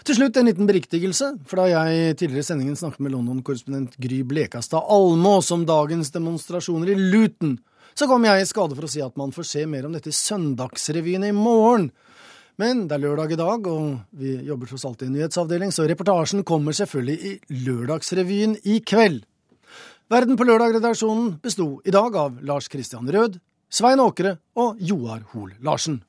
[0.08, 4.22] Til slutt en liten beriktigelse, for da jeg tidligere i sendingen snakket med London-korrespondent Gry
[4.28, 7.58] Blekastad Almås om dagens demonstrasjoner i Luton,
[7.98, 10.12] så kom jeg i skade for å si at man får se mer om dette
[10.12, 11.90] i Søndagsrevyen i morgen.
[12.58, 15.86] Men det er lørdag i dag, og vi jobber tross alt i en nyhetsavdeling, så
[15.90, 19.22] reportasjen kommer selvfølgelig i Lørdagsrevyen i kveld.
[20.10, 25.52] Verden på lørdag-redaksjonen besto i dag av Lars Christian Rød, Svein Åkre og Joar Hoel
[25.62, 26.00] Larsen.